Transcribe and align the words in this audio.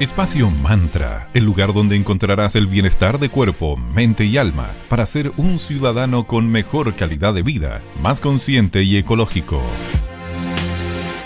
Espacio 0.00 0.50
Mantra, 0.50 1.28
el 1.34 1.44
lugar 1.44 1.74
donde 1.74 1.94
encontrarás 1.94 2.56
el 2.56 2.66
bienestar 2.66 3.20
de 3.20 3.28
cuerpo, 3.28 3.76
mente 3.76 4.24
y 4.24 4.38
alma 4.38 4.74
para 4.88 5.04
ser 5.04 5.30
un 5.36 5.58
ciudadano 5.58 6.26
con 6.26 6.48
mejor 6.48 6.96
calidad 6.96 7.34
de 7.34 7.42
vida, 7.42 7.82
más 8.00 8.18
consciente 8.18 8.82
y 8.82 8.96
ecológico. 8.96 9.60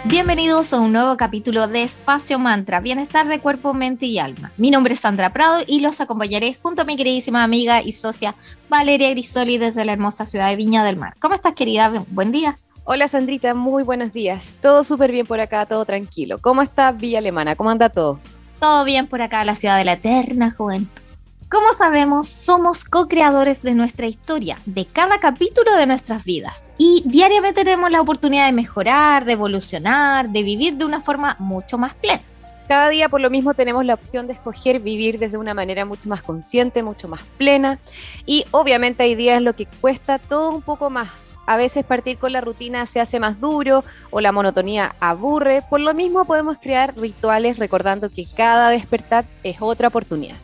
Bienvenidos 0.07 0.73
a 0.73 0.81
un 0.81 0.91
nuevo 0.91 1.17
capítulo 1.17 1.69
de 1.69 1.85
Espacio 1.85 2.41
Mantra, 2.41 2.81
bienestar 2.81 3.29
de 3.29 3.39
cuerpo, 3.39 3.75
mente 3.75 4.07
y 4.07 4.19
alma. 4.19 4.51
Mi 4.57 4.73
nombre 4.73 4.95
es 4.95 5.01
Sandra 5.01 5.33
Prado 5.33 5.63
y 5.69 5.79
los 5.79 6.01
acompañaré 6.01 6.55
junto 6.61 6.83
a 6.83 6.85
mi 6.85 6.97
queridísima 6.97 7.45
amiga 7.45 7.81
y 7.81 7.93
socia 7.93 8.35
Valeria 8.69 9.11
Grisoli 9.11 9.57
desde 9.57 9.85
la 9.85 9.93
hermosa 9.93 10.27
ciudad 10.27 10.49
de 10.49 10.57
Viña 10.57 10.83
del 10.83 10.97
Mar. 10.97 11.15
¿Cómo 11.21 11.37
estás, 11.37 11.53
querida? 11.53 12.05
Buen 12.09 12.33
día. 12.33 12.57
Hola 12.83 13.07
Sandrita, 13.07 13.55
muy 13.55 13.85
buenos 13.85 14.13
días. 14.13 14.57
Todo 14.61 14.83
súper 14.83 15.13
bien 15.13 15.27
por 15.27 15.39
acá, 15.39 15.65
todo 15.65 15.85
tranquilo. 15.85 16.39
¿Cómo 16.41 16.61
está 16.61 16.91
Villa 16.91 17.19
Alemana? 17.19 17.55
¿Cómo 17.55 17.71
anda 17.71 17.89
todo? 17.89 18.19
Todo 18.61 18.85
bien 18.85 19.07
por 19.07 19.23
acá, 19.23 19.45
la 19.45 19.57
ciudad 19.57 19.79
de 19.79 19.85
la 19.85 19.95
eterna 19.95 20.51
juventud. 20.51 21.03
Como 21.51 21.73
sabemos, 21.73 22.29
somos 22.29 22.85
co-creadores 22.85 23.63
de 23.63 23.75
nuestra 23.75 24.07
historia, 24.07 24.59
de 24.67 24.87
cada 24.87 25.21
capítulo 25.21 25.77
de 25.77 25.87
nuestras 25.87 26.25
vidas. 26.25 26.73
Y 26.79 27.03
diariamente 27.07 27.63
tenemos 27.65 27.91
la 27.91 28.01
oportunidad 28.01 28.47
de 28.47 28.53
mejorar, 28.53 29.25
de 29.25 29.35
evolucionar, 29.35 30.31
de 30.31 30.43
vivir 30.43 30.77
de 30.77 30.85
una 30.85 31.01
forma 31.01 31.37
mucho 31.39 31.79
más 31.79 31.95
plena. 31.95 32.23
Cada 32.67 32.89
día 32.89 33.09
por 33.09 33.21
lo 33.21 33.29
mismo 33.29 33.53
tenemos 33.55 33.85
la 33.85 33.95
opción 33.95 34.27
de 34.27 34.33
escoger 34.33 34.81
vivir 34.81 35.19
desde 35.19 35.37
una 35.37 35.53
manera 35.53 35.85
mucho 35.85 36.09
más 36.09 36.23
consciente, 36.23 36.83
mucho 36.83 37.09
más 37.09 37.21
plena. 37.37 37.79
Y 38.25 38.47
obviamente 38.51 39.03
hay 39.03 39.15
días 39.15 39.43
lo 39.43 39.55
que 39.55 39.67
cuesta 39.67 40.19
todo 40.19 40.51
un 40.51 40.63
poco 40.63 40.89
más 40.89 41.34
a 41.47 41.57
veces 41.57 41.85
partir 41.85 42.19
con 42.19 42.33
la 42.33 42.41
rutina 42.41 42.87
se 42.87 43.01
hace 43.01 43.21
más 43.21 43.41
duro 43.41 43.85
o 44.11 44.21
la 44.21 44.33
monotonía 44.33 44.95
aburre. 45.01 45.63
Por 45.69 45.81
lo 45.81 45.95
mismo 45.95 46.25
podemos 46.25 46.59
crear 46.59 46.97
rituales 46.97 47.59
recordando 47.59 48.11
que 48.11 48.27
cada 48.27 48.71
despertar 48.71 49.25
es 49.43 49.57
otra 49.61 49.89
oportunidad. 49.89 50.37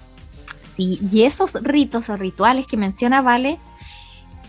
Sí, 0.62 1.00
y 1.10 1.22
esos 1.24 1.54
ritos 1.62 2.10
o 2.10 2.16
rituales 2.16 2.66
que 2.66 2.76
menciona 2.76 3.22
Vale, 3.22 3.58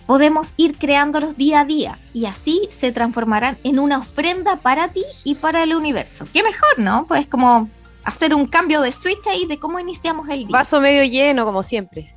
podemos 0.05 0.53
ir 0.57 0.77
creándolos 0.77 1.38
día 1.38 1.61
a 1.61 1.66
día 1.66 1.99
y 2.13 2.25
así 2.25 2.67
se 2.69 2.91
transformarán 2.91 3.57
en 3.63 3.79
una 3.79 3.99
ofrenda 3.99 4.57
para 4.57 4.89
ti 4.89 5.03
y 5.23 5.35
para 5.35 5.63
el 5.63 5.75
universo. 5.75 6.27
Qué 6.33 6.44
mejor, 6.44 6.77
¿no? 6.77 7.05
Pues 7.07 7.27
como 7.27 7.69
hacer 8.03 8.35
un 8.35 8.45
cambio 8.45 8.81
de 8.81 8.91
switch 8.91 9.27
ahí 9.27 9.45
de 9.45 9.59
cómo 9.59 9.79
iniciamos 9.79 10.27
el 10.29 10.47
día. 10.47 10.49
Vaso 10.52 10.81
medio 10.81 11.03
lleno, 11.03 11.45
como 11.45 11.63
siempre 11.63 12.13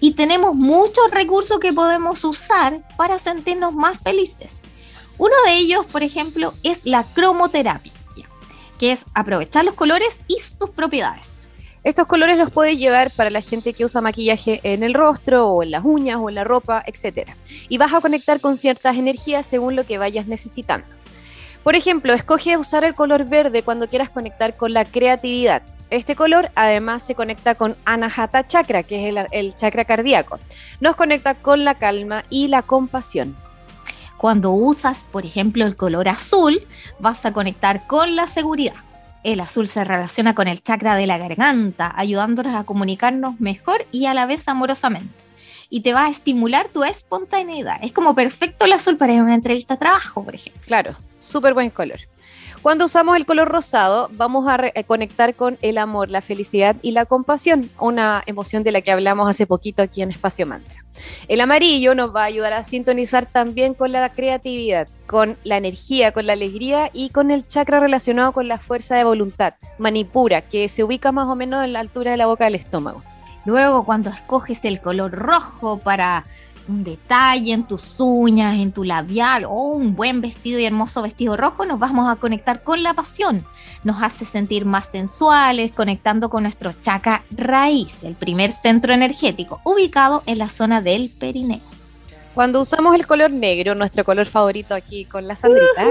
y, 0.00 0.12
tenemos 0.12 0.54
muchos 0.54 1.10
recursos 1.10 1.58
que 1.58 1.72
podemos 1.72 2.24
usar 2.24 2.80
para 2.96 3.18
sentirnos 3.18 3.72
más 3.74 3.98
felices. 3.98 4.60
Uno 5.18 5.34
de 5.46 5.54
ellos, 5.54 5.86
por 5.86 6.02
ejemplo, 6.02 6.54
es 6.62 6.84
la 6.84 7.04
cromoterapia, 7.12 7.92
que 8.78 8.92
es 8.92 9.04
aprovechar 9.14 9.64
los 9.64 9.74
colores 9.74 10.22
y 10.26 10.38
sus 10.40 10.70
propiedades. 10.70 11.48
Estos 11.84 12.06
colores 12.06 12.38
los 12.38 12.50
puedes 12.50 12.78
llevar 12.78 13.10
para 13.10 13.30
la 13.30 13.40
gente 13.40 13.72
que 13.72 13.84
usa 13.84 14.00
maquillaje 14.00 14.60
en 14.62 14.84
el 14.84 14.94
rostro 14.94 15.48
o 15.48 15.62
en 15.62 15.72
las 15.72 15.84
uñas 15.84 16.18
o 16.20 16.28
en 16.28 16.36
la 16.36 16.44
ropa, 16.44 16.84
etc. 16.86 17.30
Y 17.68 17.78
vas 17.78 17.92
a 17.92 18.00
conectar 18.00 18.40
con 18.40 18.56
ciertas 18.56 18.96
energías 18.96 19.46
según 19.46 19.74
lo 19.74 19.84
que 19.84 19.98
vayas 19.98 20.28
necesitando. 20.28 20.86
Por 21.64 21.74
ejemplo, 21.74 22.12
escoge 22.12 22.56
usar 22.56 22.84
el 22.84 22.94
color 22.94 23.24
verde 23.24 23.62
cuando 23.62 23.88
quieras 23.88 24.10
conectar 24.10 24.56
con 24.56 24.72
la 24.72 24.84
creatividad. 24.84 25.62
Este 25.92 26.16
color 26.16 26.50
además 26.54 27.02
se 27.02 27.14
conecta 27.14 27.54
con 27.54 27.76
Anahata 27.84 28.46
Chakra, 28.46 28.82
que 28.82 29.10
es 29.10 29.26
el, 29.30 29.54
chakra 29.56 29.84
cardíaco. 29.84 30.40
Nos 30.80 30.96
conecta 30.96 31.34
con 31.34 31.66
la 31.66 31.74
calma 31.74 32.24
y 32.30 32.48
la 32.48 32.62
compasión. 32.62 33.36
Cuando 34.16 34.52
usas, 34.52 35.04
por 35.12 35.26
ejemplo, 35.26 35.66
el 35.66 35.76
color 35.76 36.08
azul, 36.08 36.66
vas 36.98 37.26
a 37.26 37.34
conectar 37.34 37.86
con 37.86 38.16
la 38.16 38.26
seguridad. 38.26 38.72
El 39.22 39.40
azul 39.40 39.68
se 39.68 39.84
relaciona 39.84 40.34
con 40.34 40.48
el 40.48 40.62
chakra 40.62 40.96
de 40.96 41.06
la 41.06 41.18
garganta, 41.18 41.92
ayudándonos 41.94 42.54
a 42.54 42.64
comunicarnos 42.64 43.38
mejor 43.38 43.84
y 43.92 44.06
a 44.06 44.14
la 44.14 44.24
vez 44.24 44.48
amorosamente. 44.48 45.12
Y 45.68 45.82
te 45.82 45.92
va 45.92 46.06
a 46.06 46.08
estimular 46.08 46.68
tu 46.68 46.84
espontaneidad. 46.84 47.76
Es 47.82 47.92
como 47.92 48.14
perfecto 48.14 48.64
el 48.64 48.72
azul 48.72 48.96
para 48.96 49.12
ir 49.12 49.20
a 49.20 49.24
una 49.24 49.34
entrevista 49.34 49.74
de 49.74 49.80
trabajo, 49.80 50.24
por 50.24 50.34
ejemplo. 50.34 50.62
Claro, 50.64 50.96
súper 51.20 51.52
buen 51.52 51.68
color. 51.68 52.00
Cuando 52.62 52.84
usamos 52.84 53.16
el 53.16 53.26
color 53.26 53.48
rosado, 53.48 54.08
vamos 54.12 54.46
a 54.46 54.56
eh, 54.68 54.84
conectar 54.84 55.34
con 55.34 55.58
el 55.62 55.78
amor, 55.78 56.10
la 56.10 56.20
felicidad 56.20 56.76
y 56.80 56.92
la 56.92 57.06
compasión, 57.06 57.68
una 57.80 58.22
emoción 58.26 58.62
de 58.62 58.70
la 58.70 58.82
que 58.82 58.92
hablamos 58.92 59.28
hace 59.28 59.48
poquito 59.48 59.82
aquí 59.82 60.00
en 60.00 60.12
Espacio 60.12 60.46
Mantra. 60.46 60.76
El 61.26 61.40
amarillo 61.40 61.96
nos 61.96 62.14
va 62.14 62.22
a 62.22 62.26
ayudar 62.26 62.52
a 62.52 62.62
sintonizar 62.62 63.26
también 63.26 63.74
con 63.74 63.90
la 63.90 64.08
creatividad, 64.12 64.86
con 65.08 65.36
la 65.42 65.56
energía, 65.56 66.12
con 66.12 66.28
la 66.28 66.34
alegría 66.34 66.88
y 66.92 67.08
con 67.08 67.32
el 67.32 67.48
chakra 67.48 67.80
relacionado 67.80 68.30
con 68.30 68.46
la 68.46 68.58
fuerza 68.58 68.94
de 68.94 69.02
voluntad, 69.02 69.54
manipura, 69.78 70.42
que 70.42 70.68
se 70.68 70.84
ubica 70.84 71.10
más 71.10 71.26
o 71.26 71.34
menos 71.34 71.64
en 71.64 71.72
la 71.72 71.80
altura 71.80 72.12
de 72.12 72.16
la 72.16 72.26
boca 72.26 72.44
del 72.44 72.54
estómago. 72.54 73.02
Luego, 73.44 73.84
cuando 73.84 74.10
escoges 74.10 74.64
el 74.64 74.80
color 74.80 75.10
rojo 75.10 75.78
para 75.78 76.24
un 76.68 76.84
detalle 76.84 77.52
en 77.52 77.66
tus 77.66 77.96
uñas, 77.98 78.58
en 78.58 78.72
tu 78.72 78.84
labial 78.84 79.44
o 79.44 79.52
un 79.52 79.94
buen 79.94 80.20
vestido 80.20 80.58
y 80.58 80.64
hermoso 80.64 81.02
vestido 81.02 81.36
rojo, 81.36 81.64
nos 81.64 81.78
vamos 81.78 82.08
a 82.08 82.16
conectar 82.16 82.62
con 82.62 82.82
la 82.82 82.94
pasión. 82.94 83.44
Nos 83.84 84.02
hace 84.02 84.24
sentir 84.24 84.64
más 84.64 84.86
sensuales, 84.86 85.72
conectando 85.72 86.30
con 86.30 86.44
nuestro 86.44 86.72
chakra 86.72 87.24
raíz, 87.30 88.02
el 88.04 88.14
primer 88.14 88.50
centro 88.50 88.92
energético, 88.92 89.60
ubicado 89.64 90.22
en 90.26 90.38
la 90.38 90.48
zona 90.48 90.80
del 90.80 91.10
perineo. 91.10 91.60
Cuando 92.34 92.62
usamos 92.62 92.94
el 92.94 93.06
color 93.06 93.30
negro, 93.30 93.74
nuestro 93.74 94.04
color 94.04 94.26
favorito 94.26 94.74
aquí 94.74 95.04
con 95.04 95.28
la 95.28 95.36
Sandrita, 95.36 95.90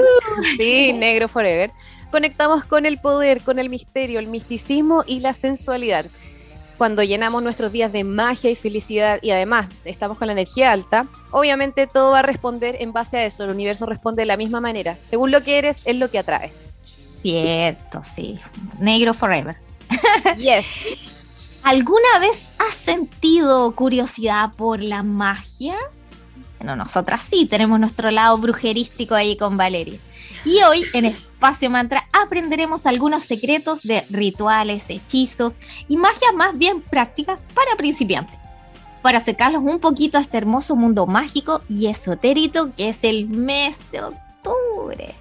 sí, 0.57 0.91
negro 0.93 1.27
forever, 1.27 1.71
conectamos 2.09 2.65
con 2.65 2.85
el 2.87 2.97
poder, 2.97 3.41
con 3.41 3.59
el 3.59 3.69
misterio, 3.69 4.19
el 4.19 4.27
misticismo 4.27 5.03
y 5.05 5.19
la 5.19 5.33
sensualidad 5.33 6.07
cuando 6.81 7.03
llenamos 7.03 7.43
nuestros 7.43 7.71
días 7.71 7.93
de 7.93 8.03
magia 8.03 8.49
y 8.49 8.55
felicidad 8.55 9.19
y 9.21 9.29
además 9.29 9.67
estamos 9.85 10.17
con 10.17 10.25
la 10.25 10.33
energía 10.33 10.71
alta, 10.71 11.05
obviamente 11.29 11.85
todo 11.85 12.13
va 12.13 12.19
a 12.19 12.23
responder 12.23 12.77
en 12.79 12.91
base 12.91 13.17
a 13.17 13.25
eso. 13.27 13.43
El 13.43 13.51
universo 13.51 13.85
responde 13.85 14.23
de 14.23 14.25
la 14.25 14.35
misma 14.35 14.61
manera. 14.61 14.97
Según 15.03 15.29
lo 15.29 15.43
que 15.43 15.59
eres, 15.59 15.83
es 15.85 15.95
lo 15.95 16.09
que 16.09 16.17
atraes. 16.17 16.55
Cierto, 17.13 18.01
sí. 18.03 18.39
Negro 18.79 19.13
forever. 19.13 19.55
Yes. 20.39 20.65
¿Alguna 21.61 22.17
vez 22.19 22.51
has 22.57 22.73
sentido 22.73 23.75
curiosidad 23.75 24.51
por 24.57 24.81
la 24.81 25.03
magia? 25.03 25.75
Bueno, 26.57 26.75
nosotras 26.75 27.21
sí, 27.21 27.45
tenemos 27.45 27.79
nuestro 27.79 28.09
lado 28.09 28.39
brujerístico 28.39 29.13
ahí 29.13 29.37
con 29.37 29.55
Valeria. 29.55 29.99
Y 30.43 30.63
hoy 30.63 30.83
en 30.93 31.05
Espacio 31.05 31.69
Mantra 31.69 32.07
aprenderemos 32.11 32.87
algunos 32.87 33.23
secretos 33.23 33.83
de 33.83 34.05
rituales, 34.09 34.89
hechizos 34.89 35.57
y 35.87 35.97
magia 35.97 36.31
más 36.35 36.57
bien 36.57 36.81
práctica 36.81 37.37
para 37.53 37.75
principiantes. 37.77 38.37
Para 39.03 39.19
acercarlos 39.19 39.63
un 39.63 39.79
poquito 39.79 40.17
a 40.17 40.21
este 40.21 40.37
hermoso 40.37 40.75
mundo 40.75 41.05
mágico 41.05 41.61
y 41.69 41.87
esotérico 41.87 42.71
que 42.75 42.89
es 42.89 43.03
el 43.03 43.27
mes 43.27 43.77
de 43.91 44.01
octubre. 44.01 45.13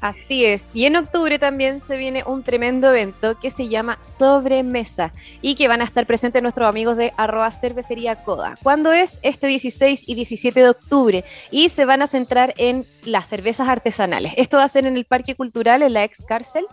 Así 0.00 0.44
es, 0.44 0.70
y 0.74 0.86
en 0.86 0.94
octubre 0.94 1.40
también 1.40 1.80
se 1.80 1.96
viene 1.96 2.22
un 2.24 2.44
tremendo 2.44 2.88
evento 2.88 3.38
que 3.40 3.50
se 3.50 3.68
llama 3.68 3.98
Sobremesa 4.00 5.12
y 5.42 5.56
que 5.56 5.66
van 5.66 5.80
a 5.80 5.84
estar 5.84 6.06
presentes 6.06 6.40
nuestros 6.40 6.68
amigos 6.68 6.96
de 6.96 7.12
arroba 7.16 7.50
cervecería 7.50 8.22
Coda. 8.22 8.56
¿Cuándo 8.62 8.92
es? 8.92 9.18
Este 9.22 9.48
16 9.48 10.04
y 10.06 10.14
17 10.14 10.60
de 10.60 10.68
octubre 10.68 11.24
y 11.50 11.68
se 11.70 11.84
van 11.84 12.02
a 12.02 12.06
centrar 12.06 12.54
en 12.58 12.86
las 13.08 13.28
cervezas 13.28 13.68
artesanales. 13.68 14.32
Esto 14.36 14.58
va 14.58 14.64
a 14.64 14.68
ser 14.68 14.86
en 14.86 14.96
el 14.96 15.04
Parque 15.04 15.34
Cultural, 15.34 15.82
en 15.82 15.92
la 15.92 16.04
ex 16.04 16.22
cárcel, 16.22 16.64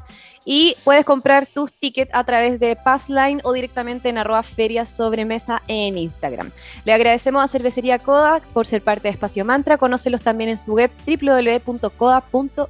y 0.45 0.75
puedes 0.83 1.05
comprar 1.05 1.47
tus 1.47 1.73
tickets 1.73 2.11
a 2.13 2.23
través 2.23 2.59
de 2.59 2.75
Passline 2.75 3.41
o 3.43 3.53
directamente 3.53 4.09
en 4.09 4.17
arroba 4.17 4.43
feria 4.43 4.85
sobremesa 4.85 5.61
en 5.67 5.97
Instagram. 5.97 6.51
Le 6.83 6.93
agradecemos 6.93 7.43
a 7.43 7.47
Cervecería 7.47 7.99
Coda 7.99 8.41
por 8.53 8.67
ser 8.67 8.81
parte 8.81 9.07
de 9.07 9.13
Espacio 9.13 9.45
Mantra. 9.45 9.77
Conócelos 9.77 10.21
también 10.21 10.51
en 10.51 10.59
su 10.59 10.73
web 10.73 10.91
www.coda.cl. 11.05 12.69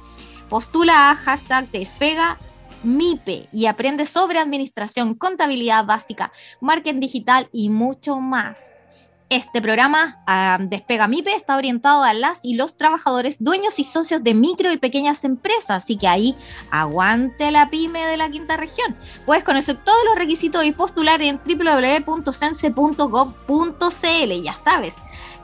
Postula 0.48 1.12
a 1.12 1.16
hashtag 1.16 1.70
despega 1.70 2.38
MIPE 2.84 3.50
y 3.52 3.66
aprende 3.66 4.06
sobre 4.06 4.40
administración, 4.40 5.14
contabilidad 5.14 5.84
básica, 5.84 6.32
marketing 6.62 7.02
digital 7.02 7.50
y 7.52 7.68
mucho 7.68 8.22
más. 8.22 8.80
Este 9.30 9.62
programa 9.62 10.18
uh, 10.28 10.68
Despega 10.68 11.08
MIPE 11.08 11.36
está 11.36 11.56
orientado 11.56 12.02
a 12.02 12.14
las 12.14 12.44
y 12.44 12.56
los 12.56 12.78
trabajadores, 12.78 13.38
dueños 13.40 13.78
y 13.78 13.84
socios 13.84 14.24
de 14.24 14.34
micro 14.34 14.72
y 14.72 14.78
pequeñas 14.78 15.24
empresas, 15.24 15.84
así 15.84 15.98
que 15.98 16.08
ahí 16.08 16.36
aguante 16.72 17.52
la 17.52 17.70
pyme 17.70 18.08
de 18.08 18.18
la 18.18 18.32
quinta 18.32 18.58
región. 18.58 18.96
Puedes 19.28 19.44
conocer 19.44 19.76
todos 19.76 20.00
los 20.06 20.18
requisitos 20.18 20.66
y 20.66 20.72
postular 20.72 21.22
en 21.22 21.40
www.sense.gov.cl, 21.46 24.42
ya 24.42 24.54
sabes. 24.54 24.96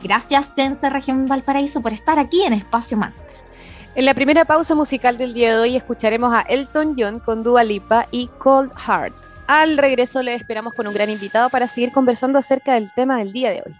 Gracias 0.02 0.48
Sense 0.56 0.90
Región 0.90 1.28
Valparaíso 1.28 1.84
por 1.84 1.94
estar 1.94 2.18
aquí 2.18 2.42
en 2.42 2.54
Espacio 2.54 2.98
Mantra. 2.98 3.24
En 3.94 4.06
la 4.06 4.16
primera 4.16 4.46
pausa 4.46 4.74
musical 4.74 5.20
del 5.20 5.36
día 5.36 5.52
de 5.52 5.60
hoy 5.60 5.76
escucharemos 5.76 6.34
a 6.34 6.42
Elton 6.42 6.96
John 6.98 7.20
con 7.20 7.44
Dua 7.44 7.64
Lipa 7.64 8.08
y 8.10 8.30
Cold 8.40 8.72
Heart. 8.76 9.35
Al 9.48 9.78
regreso 9.78 10.24
le 10.24 10.34
esperamos 10.34 10.74
con 10.74 10.88
un 10.88 10.94
gran 10.94 11.10
invitado 11.10 11.50
para 11.50 11.68
seguir 11.68 11.92
conversando 11.92 12.40
acerca 12.40 12.74
del 12.74 12.92
tema 12.92 13.20
del 13.20 13.32
día 13.32 13.52
de 13.52 13.62
hoy. 13.66 13.76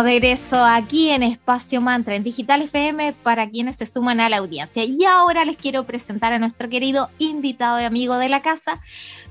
Estamos 0.00 0.04
de 0.04 0.20
regreso 0.20 0.64
aquí 0.64 1.10
en 1.10 1.22
Espacio 1.22 1.80
Mantra, 1.80 2.14
en 2.14 2.22
Digital 2.22 2.62
FM, 2.62 3.14
para 3.22 3.50
quienes 3.50 3.76
se 3.76 3.86
suman 3.86 4.20
a 4.20 4.28
la 4.28 4.38
audiencia. 4.38 4.84
Y 4.84 5.04
ahora 5.04 5.44
les 5.44 5.56
quiero 5.56 5.84
presentar 5.84 6.32
a 6.32 6.38
nuestro 6.38 6.68
querido 6.68 7.10
invitado 7.18 7.80
y 7.80 7.84
amigo 7.84 8.16
de 8.16 8.28
la 8.28 8.40
casa, 8.40 8.80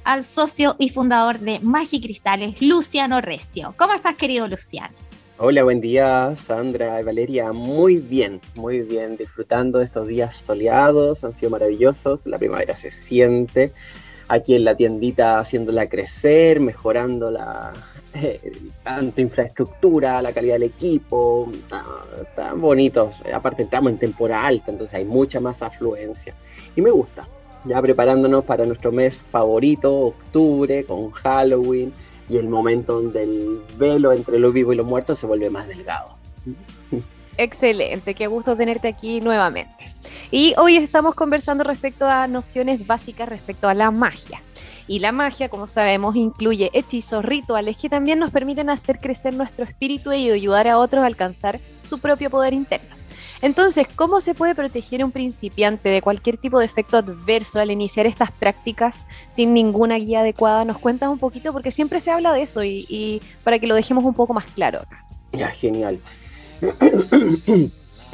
al 0.03 0.23
socio 0.23 0.75
y 0.77 0.89
fundador 0.89 1.39
de 1.39 1.59
Magicristales, 1.61 2.61
Luciano 2.61 3.19
Recio. 3.21 3.73
¿Cómo 3.77 3.93
estás, 3.93 4.15
querido 4.15 4.47
Luciano? 4.47 4.93
Hola, 5.37 5.63
buen 5.63 5.81
día, 5.81 6.35
Sandra 6.35 6.99
y 6.99 7.03
Valeria. 7.03 7.51
Muy 7.51 7.97
bien, 7.97 8.39
muy 8.55 8.81
bien, 8.81 9.17
disfrutando 9.17 9.79
de 9.79 9.85
estos 9.85 10.07
días 10.07 10.43
soleados, 10.45 11.23
han 11.23 11.33
sido 11.33 11.49
maravillosos, 11.49 12.25
la 12.25 12.37
primavera 12.37 12.75
se 12.75 12.91
siente 12.91 13.71
aquí 14.27 14.55
en 14.55 14.63
la 14.63 14.75
tiendita 14.75 15.39
haciéndola 15.39 15.87
crecer, 15.87 16.59
mejorando 16.59 17.31
tanto 18.83 19.21
infraestructura, 19.21 20.21
la 20.21 20.33
calidad 20.33 20.55
del 20.55 20.63
equipo, 20.63 21.51
tan, 22.35 22.59
bonitos. 22.59 23.21
Aparte 23.33 23.63
estamos 23.63 23.91
en 23.91 23.97
temporada 23.97 24.47
alta, 24.47 24.71
entonces 24.71 24.95
hay 24.95 25.05
mucha 25.05 25.39
más 25.39 25.61
afluencia. 25.61 26.33
Y 26.75 26.81
me 26.81 26.91
gusta, 26.91 27.27
ya 27.65 27.81
preparándonos 27.81 28.43
para 28.43 28.65
nuestro 28.65 28.91
mes 28.91 29.17
favorito, 29.17 29.93
octubre, 29.93 30.83
con 30.83 31.11
Halloween 31.11 31.93
y 32.29 32.37
el 32.37 32.47
momento 32.47 33.01
donde 33.01 33.23
el 33.23 33.61
velo 33.77 34.13
entre 34.13 34.39
lo 34.39 34.51
vivo 34.51 34.73
y 34.73 34.75
lo 34.75 34.85
muerto 34.85 35.15
se 35.15 35.25
vuelve 35.25 35.49
más 35.49 35.67
delgado. 35.67 36.17
Excelente, 37.37 38.15
qué 38.15 38.27
gusto 38.27 38.55
tenerte 38.55 38.87
aquí 38.87 39.21
nuevamente. 39.21 39.95
Y 40.29 40.53
hoy 40.57 40.77
estamos 40.77 41.15
conversando 41.15 41.63
respecto 41.63 42.05
a 42.05 42.27
nociones 42.27 42.85
básicas 42.85 43.29
respecto 43.29 43.67
a 43.67 43.73
la 43.73 43.91
magia. 43.91 44.41
Y 44.89 44.97
la 44.97 45.11
magia, 45.11 45.49
como 45.49 45.67
sabemos, 45.67 46.15
incluye 46.15 46.71
hechizos, 46.73 47.23
rituales 47.23 47.77
que 47.77 47.89
también 47.89 48.17
nos 48.17 48.31
permiten 48.31 48.71
hacer 48.71 48.97
crecer 48.97 49.35
nuestro 49.35 49.63
espíritu 49.63 50.11
y 50.11 50.31
ayudar 50.31 50.67
a 50.67 50.79
otros 50.79 51.03
a 51.03 51.05
alcanzar 51.05 51.59
su 51.87 51.99
propio 51.99 52.31
poder 52.31 52.53
interno. 52.53 52.95
Entonces, 53.43 53.85
¿cómo 53.95 54.19
se 54.19 54.33
puede 54.33 54.55
proteger 54.55 55.05
un 55.05 55.11
principiante 55.11 55.89
de 55.89 56.01
cualquier 56.01 56.37
tipo 56.37 56.57
de 56.57 56.65
efecto 56.65 56.97
adverso 56.97 57.59
al 57.59 57.69
iniciar 57.69 58.07
estas 58.07 58.31
prácticas 58.31 59.05
sin 59.29 59.53
ninguna 59.53 59.97
guía 59.97 60.21
adecuada? 60.21 60.65
¿Nos 60.65 60.79
cuentas 60.79 61.07
un 61.07 61.19
poquito? 61.19 61.53
Porque 61.53 61.69
siempre 61.69 62.01
se 62.01 62.09
habla 62.09 62.33
de 62.33 62.41
eso 62.41 62.63
y, 62.63 63.21
para 63.43 63.59
que 63.59 63.67
lo 63.67 63.75
dejemos 63.75 64.03
un 64.03 64.15
poco 64.15 64.33
más 64.33 64.45
claro. 64.55 64.81
Ya, 65.33 65.49
genial. 65.49 65.99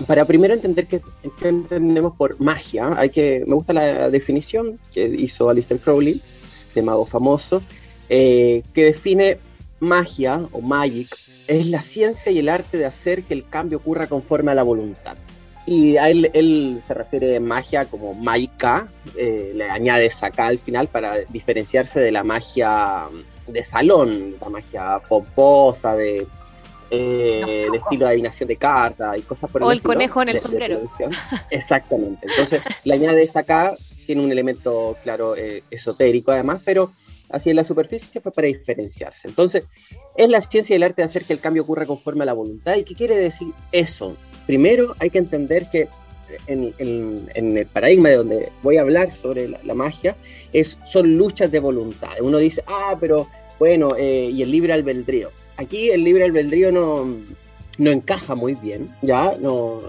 para 0.07 0.25
primero 0.25 0.53
entender 0.53 0.87
qué, 0.87 1.01
entendemos 1.41 2.17
por 2.17 2.37
magia, 2.41 2.89
hay 2.97 3.09
que, 3.09 3.45
me 3.47 3.55
gusta 3.55 3.71
la 3.71 4.09
definición 4.09 4.77
que 4.93 5.05
hizo 5.05 5.49
Alistair 5.49 5.79
Crowley, 5.79 6.21
de 6.75 6.85
mago 6.85 7.05
famoso, 7.05 7.63
eh, 8.09 8.63
que 8.73 8.85
define 8.85 9.39
magia 9.79 10.43
o 10.51 10.61
magic 10.61 11.09
es 11.47 11.67
la 11.67 11.81
ciencia 11.81 12.31
y 12.31 12.39
el 12.39 12.49
arte 12.49 12.77
de 12.77 12.85
hacer 12.85 13.23
que 13.23 13.33
el 13.33 13.47
cambio 13.47 13.77
ocurra 13.79 14.07
conforme 14.07 14.51
a 14.51 14.55
la 14.55 14.63
voluntad. 14.63 15.15
Y 15.67 15.97
a 15.97 16.09
él, 16.09 16.29
él 16.33 16.81
se 16.85 16.93
refiere 16.93 17.37
a 17.37 17.39
magia 17.39 17.85
como 17.85 18.13
maika, 18.13 18.87
eh, 19.17 19.51
le 19.55 19.69
añade 19.69 20.09
saca 20.11 20.47
al 20.47 20.59
final 20.59 20.87
para 20.87 21.19
diferenciarse 21.29 21.99
de 21.99 22.11
la 22.11 22.23
magia 22.23 23.07
de 23.47 23.63
salón, 23.63 24.35
la 24.39 24.49
magia 24.49 24.99
pomposa, 25.07 25.95
de, 25.95 26.27
eh, 26.91 27.67
de 27.71 27.77
estilo 27.77 28.05
de 28.05 28.11
adivinación 28.11 28.47
de 28.47 28.57
cartas 28.57 29.17
y 29.17 29.21
cosas 29.21 29.49
por 29.49 29.61
el 29.61 29.67
O 29.67 29.71
el 29.71 29.81
conejo 29.81 30.21
en 30.21 30.29
el 30.29 30.39
sombrero. 30.39 30.81
Exactamente. 31.49 32.27
Entonces 32.29 32.61
le 32.83 32.93
añade 32.93 33.25
saca, 33.25 33.75
tiene 34.05 34.23
un 34.23 34.31
elemento, 34.31 34.97
claro, 35.03 35.35
eh, 35.35 35.63
esotérico 35.69 36.31
además, 36.31 36.61
pero 36.63 36.93
así 37.29 37.49
en 37.49 37.55
la 37.55 37.63
superficie 37.63 38.21
fue 38.21 38.31
para 38.31 38.47
diferenciarse. 38.47 39.27
Entonces, 39.27 39.65
es 40.15 40.29
la 40.29 40.41
ciencia 40.41 40.73
y 40.73 40.77
el 40.77 40.83
arte 40.83 41.01
de 41.01 41.05
hacer 41.05 41.25
que 41.25 41.33
el 41.33 41.39
cambio 41.39 41.63
ocurra 41.63 41.85
conforme 41.85 42.23
a 42.23 42.25
la 42.25 42.33
voluntad. 42.33 42.75
¿Y 42.75 42.83
qué 42.83 42.95
quiere 42.95 43.17
decir 43.17 43.47
eso? 43.71 44.15
Primero 44.45 44.95
hay 44.99 45.09
que 45.09 45.17
entender 45.17 45.69
que 45.69 45.89
en, 46.47 46.73
el 47.35 47.67
paradigma 47.67 48.09
de 48.09 48.15
donde 48.17 48.51
voy 48.63 48.77
a 48.77 48.81
hablar 48.81 49.15
sobre 49.15 49.47
la, 49.47 49.73
magia, 49.73 50.15
es, 50.53 50.79
son 50.85 51.17
luchas 51.17 51.51
de 51.51 51.59
voluntad. 51.59 52.09
Uno 52.21 52.37
dice, 52.37 52.63
ah, 52.67 52.97
pero 52.99 53.27
bueno, 53.59 53.95
eh, 53.97 54.29
y 54.31 54.41
el 54.41 54.51
libre 54.51 54.73
albedrío. 54.73 55.31
Aquí 55.57 55.89
el 55.89 56.03
libre 56.03 56.25
albedrío 56.25 56.71
no, 56.71 57.05
no 57.77 57.91
encaja 57.91 58.35
muy 58.35 58.55
bien, 58.55 58.89
¿ya? 59.01 59.35
No, 59.39 59.81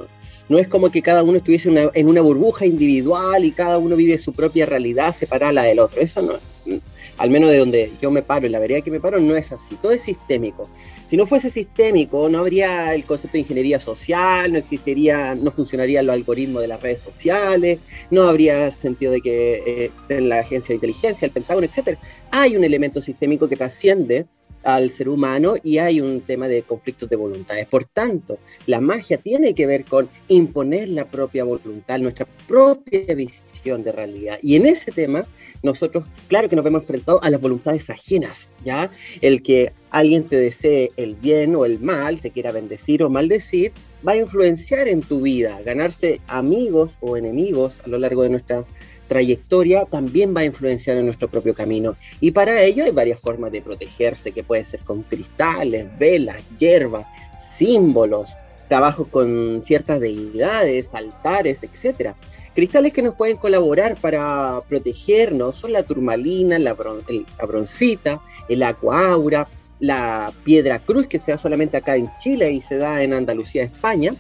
no 0.49 0.59
es 0.59 0.69
como 0.69 0.91
que 0.91 1.03
cada 1.03 1.23
uno 1.23 1.39
estuviese 1.39 1.91
en 1.95 2.09
una 2.09 2.21
burbuja 2.21 2.67
individual 2.67 3.45
y 3.45 3.53
cada 3.53 3.79
uno 3.79 3.97
vive 3.97 4.19
su 4.19 4.33
propia 4.33 4.67
realidad 4.67 5.15
separada 5.15 5.53
la 5.53 5.63
del 5.65 5.81
otro. 5.81 6.01
Eso 6.01 6.23
no, 6.23 6.81
al 7.19 7.31
menos 7.31 7.51
de 7.51 7.59
donde 7.59 7.93
yo 8.01 8.11
me 8.11 8.23
paro, 8.23 8.47
en 8.47 8.53
la 8.53 8.59
vereda 8.59 8.83
que 8.83 8.91
me 8.91 9.01
paro, 9.01 9.19
no 9.21 9.37
es 9.37 9.53
así, 9.53 9.77
todo 9.81 9.93
es 9.93 10.03
sistémico. 10.03 10.69
Si 11.07 11.17
no 11.17 11.27
fuese 11.27 11.51
sistémico, 11.51 12.29
no 12.29 12.39
habría 12.39 12.93
el 12.95 13.05
concepto 13.05 13.35
de 13.35 13.41
ingeniería 13.41 13.79
social, 13.79 14.53
no 14.53 14.59
existiría, 14.59 15.35
no 15.37 15.53
funcionarían 15.53 16.07
los 16.07 16.15
algoritmos 16.15 16.63
de 16.63 16.69
las 16.69 16.83
redes 16.83 17.01
sociales, 17.01 17.79
no 18.11 18.23
habría 18.25 18.71
sentido 18.73 19.13
de 19.13 19.21
que 19.21 19.63
eh, 19.67 19.91
en 20.09 20.29
la 20.29 20.41
agencia 20.41 20.69
de 20.69 20.75
inteligencia, 20.75 21.27
el 21.27 21.33
Pentágono, 21.33 21.67
etc. 21.67 21.97
Hay 22.33 22.57
un 22.57 22.65
elemento 22.65 23.01
sistémico 23.01 23.49
que 23.49 23.57
trasciende 23.57 24.27
al 24.67 24.91
ser 24.91 25.09
humano 25.09 25.55
y 25.63 25.79
hay 25.79 26.01
un 26.01 26.21
tema 26.23 26.49
de 26.49 26.63
conflictos 26.63 27.09
de 27.09 27.15
voluntades. 27.15 27.69
Por 27.69 27.85
tanto, 27.85 28.39
la 28.67 28.81
magia 28.81 29.17
tiene 29.17 29.55
que 29.55 29.65
ver 29.65 29.85
con 29.85 30.09
imponer 30.27 30.89
la 30.89 31.09
propia 31.09 31.45
voluntad, 31.45 32.01
nuestra 32.01 32.27
propia 32.49 33.15
visión 33.15 33.85
de 33.85 33.93
realidad. 33.93 34.39
Y 34.43 34.57
en 34.57 34.67
ese 34.67 34.91
tema, 34.91 35.25
nosotros, 35.63 36.05
claro 36.27 36.49
que 36.49 36.57
nos 36.57 36.65
vemos 36.65 36.83
enfrentados 36.83 37.23
a 37.23 37.31
las 37.31 37.41
voluntades 37.41 37.89
ajenas, 37.91 38.49
¿ya? 38.65 38.91
El 39.21 39.45
que 39.45 39.73
alguien 39.91 40.25
te 40.25 40.37
desee 40.37 40.91
el 40.97 41.15
bien 41.15 41.55
o 41.55 41.65
el 41.65 41.79
mal, 41.79 42.21
te 42.21 42.33
quiera 42.33 42.51
bendecir 42.51 43.05
o 43.05 43.09
maldecir, 43.09 43.71
va 44.07 44.13
a 44.13 44.17
influenciar 44.17 44.89
en 44.89 45.01
tu 45.01 45.23
vida, 45.23 45.61
ganarse 45.65 46.21
amigos 46.27 46.97
o 47.01 47.17
enemigos 47.17 47.83
a 47.85 47.89
lo 47.89 47.99
largo 47.99 48.25
de 48.25 48.31
nuestra 48.31 48.65
trayectoria 49.09 49.85
también 49.85 50.35
va 50.35 50.41
a 50.41 50.45
influenciar 50.45 50.97
en 50.97 51.07
nuestro 51.07 51.29
propio 51.29 51.55
camino. 51.55 51.97
Y 52.21 52.31
para 52.31 52.63
ello 52.63 52.85
hay 52.85 52.91
varias 52.91 53.21
formas 53.21 53.53
de 53.53 53.63
protegerse, 53.63 54.33
que 54.33 54.45
puede 54.45 54.65
ser 54.65 54.81
con 54.81 55.03
cristales, 55.03 55.87
velas, 55.99 56.39
hierbas, 56.59 57.07
símbolos, 57.41 58.35
trabajo 58.69 59.07
con 59.07 59.63
ciertas 59.65 60.01
deidades, 60.01 60.95
altares, 60.95 61.63
etc. 61.63 62.13
Cristales 62.55 62.93
que 62.93 63.03
nos 63.03 63.15
pueden 63.15 63.37
colaborar 63.37 63.97
para 63.97 64.61
protegernos 64.69 65.57
son 65.57 65.73
la 65.73 65.83
turmalina, 65.83 66.59
la, 66.59 66.75
la 66.75 67.47
broncita, 67.47 68.21
el 68.49 68.63
aura, 68.63 69.49
la 69.79 70.33
piedra 70.45 70.79
cruz, 70.79 71.07
que 71.07 71.19
se 71.19 71.33
da 71.33 71.39
solamente 71.39 71.77
acá 71.77 71.97
en 71.97 72.11
Chile 72.21 72.51
y 72.51 72.61
se 72.61 72.77
da 72.77 73.03
en 73.03 73.13
Andalucía, 73.13 73.65
España, 73.65 74.15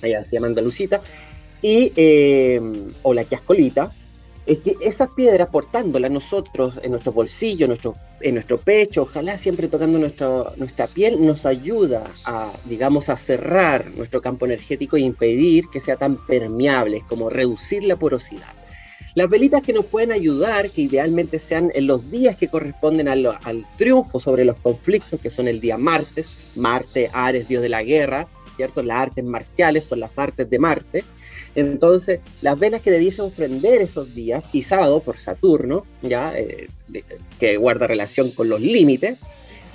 allá 0.00 0.24
se 0.24 0.36
llama 0.36 0.46
Andalucita, 0.48 1.00
y, 1.60 1.92
eh, 1.96 2.60
o 3.02 3.14
la 3.14 3.24
quiascolita, 3.24 3.92
es 4.46 4.58
que 4.58 4.76
esas 4.80 5.10
piedras 5.14 5.48
portándolas 5.48 6.10
nosotros 6.10 6.74
en 6.82 6.90
nuestro 6.90 7.12
bolsillo, 7.12 7.66
en 7.66 7.70
nuestro, 7.70 7.94
en 8.20 8.34
nuestro 8.34 8.58
pecho, 8.58 9.02
ojalá 9.02 9.36
siempre 9.36 9.68
tocando 9.68 9.98
nuestra 9.98 10.86
piel, 10.88 11.24
nos 11.24 11.46
ayuda 11.46 12.04
a, 12.24 12.52
digamos, 12.64 13.08
a 13.08 13.16
cerrar 13.16 13.90
nuestro 13.92 14.20
campo 14.20 14.44
energético 14.44 14.96
e 14.96 15.00
impedir 15.00 15.66
que 15.72 15.80
sea 15.80 15.96
tan 15.96 16.16
permeable, 16.26 17.02
como 17.08 17.30
reducir 17.30 17.84
la 17.84 17.96
porosidad. 17.96 18.48
Las 19.14 19.28
velitas 19.28 19.62
que 19.62 19.74
nos 19.74 19.84
pueden 19.84 20.10
ayudar, 20.10 20.70
que 20.70 20.82
idealmente 20.82 21.38
sean 21.38 21.70
en 21.74 21.86
los 21.86 22.10
días 22.10 22.36
que 22.36 22.48
corresponden 22.48 23.08
al, 23.08 23.26
al 23.26 23.66
triunfo 23.76 24.18
sobre 24.18 24.44
los 24.44 24.56
conflictos, 24.56 25.20
que 25.20 25.30
son 25.30 25.48
el 25.48 25.60
día 25.60 25.76
martes, 25.76 26.30
Marte, 26.56 27.10
Ares, 27.12 27.46
dios 27.46 27.62
de 27.62 27.68
la 27.68 27.82
guerra, 27.82 28.26
¿cierto? 28.56 28.82
Las 28.82 28.98
artes 28.98 29.24
marciales 29.24 29.84
son 29.84 30.00
las 30.00 30.18
artes 30.18 30.48
de 30.48 30.58
Marte 30.58 31.04
entonces, 31.54 32.20
las 32.40 32.58
velas 32.58 32.80
que 32.80 32.90
debiésemos 32.90 33.32
prender 33.32 33.82
esos 33.82 34.14
días, 34.14 34.46
y 34.52 34.62
sábado 34.62 35.00
por 35.00 35.18
Saturno, 35.18 35.84
ya 36.00 36.36
eh, 36.36 36.68
que 37.38 37.56
guarda 37.56 37.86
relación 37.86 38.30
con 38.30 38.48
los 38.48 38.60
límites, 38.60 39.18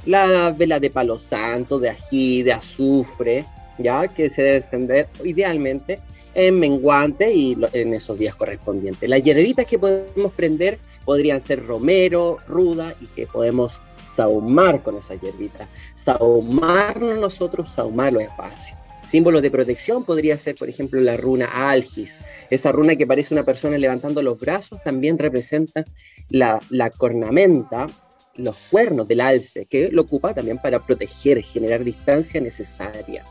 la 0.05 0.51
vela 0.51 0.79
de 0.79 0.89
palo 0.89 1.19
santo, 1.19 1.79
de 1.79 1.89
ají, 1.89 2.43
de 2.43 2.53
azufre, 2.53 3.45
ya 3.77 4.07
que 4.07 4.29
se 4.29 4.41
debe 4.41 4.57
encender 4.57 5.07
idealmente 5.23 5.99
en 6.33 6.59
menguante 6.59 7.33
y 7.33 7.57
en 7.73 7.93
esos 7.93 8.17
días 8.17 8.35
correspondientes. 8.35 9.09
Las 9.09 9.23
hierbitas 9.23 9.65
que 9.65 9.79
podemos 9.79 10.31
prender 10.33 10.79
podrían 11.03 11.41
ser 11.41 11.65
romero, 11.65 12.37
ruda 12.47 12.95
y 13.01 13.05
que 13.07 13.27
podemos 13.27 13.81
sahumar 13.93 14.83
con 14.83 14.97
esas 14.97 15.19
hierbitas. 15.19 15.67
Sahumarnos 15.95 17.19
nosotros, 17.19 17.71
sahumar 17.71 18.13
los 18.13 18.23
espacios. 18.23 18.77
Símbolos 19.09 19.41
de 19.41 19.51
protección 19.51 20.03
podría 20.03 20.37
ser, 20.37 20.55
por 20.55 20.67
ejemplo, 20.67 20.99
la 20.99 21.15
runa 21.15 21.45
Algis. 21.45 22.13
Esa 22.49 22.71
runa 22.71 22.95
que 22.95 23.07
parece 23.07 23.33
una 23.33 23.45
persona 23.45 23.77
levantando 23.77 24.21
los 24.21 24.37
brazos 24.37 24.81
también 24.83 25.17
representa 25.17 25.85
la, 26.29 26.59
cornamenta, 26.97 27.87
los 28.35 28.55
cuernos 28.69 29.07
del 29.07 29.21
alce, 29.21 29.65
que 29.65 29.89
lo 29.91 30.03
ocupa 30.03 30.33
también 30.33 30.57
para 30.57 30.85
proteger, 30.85 31.41
generar 31.41 31.83
distancia 31.83 32.41
necesaria. 32.41 33.23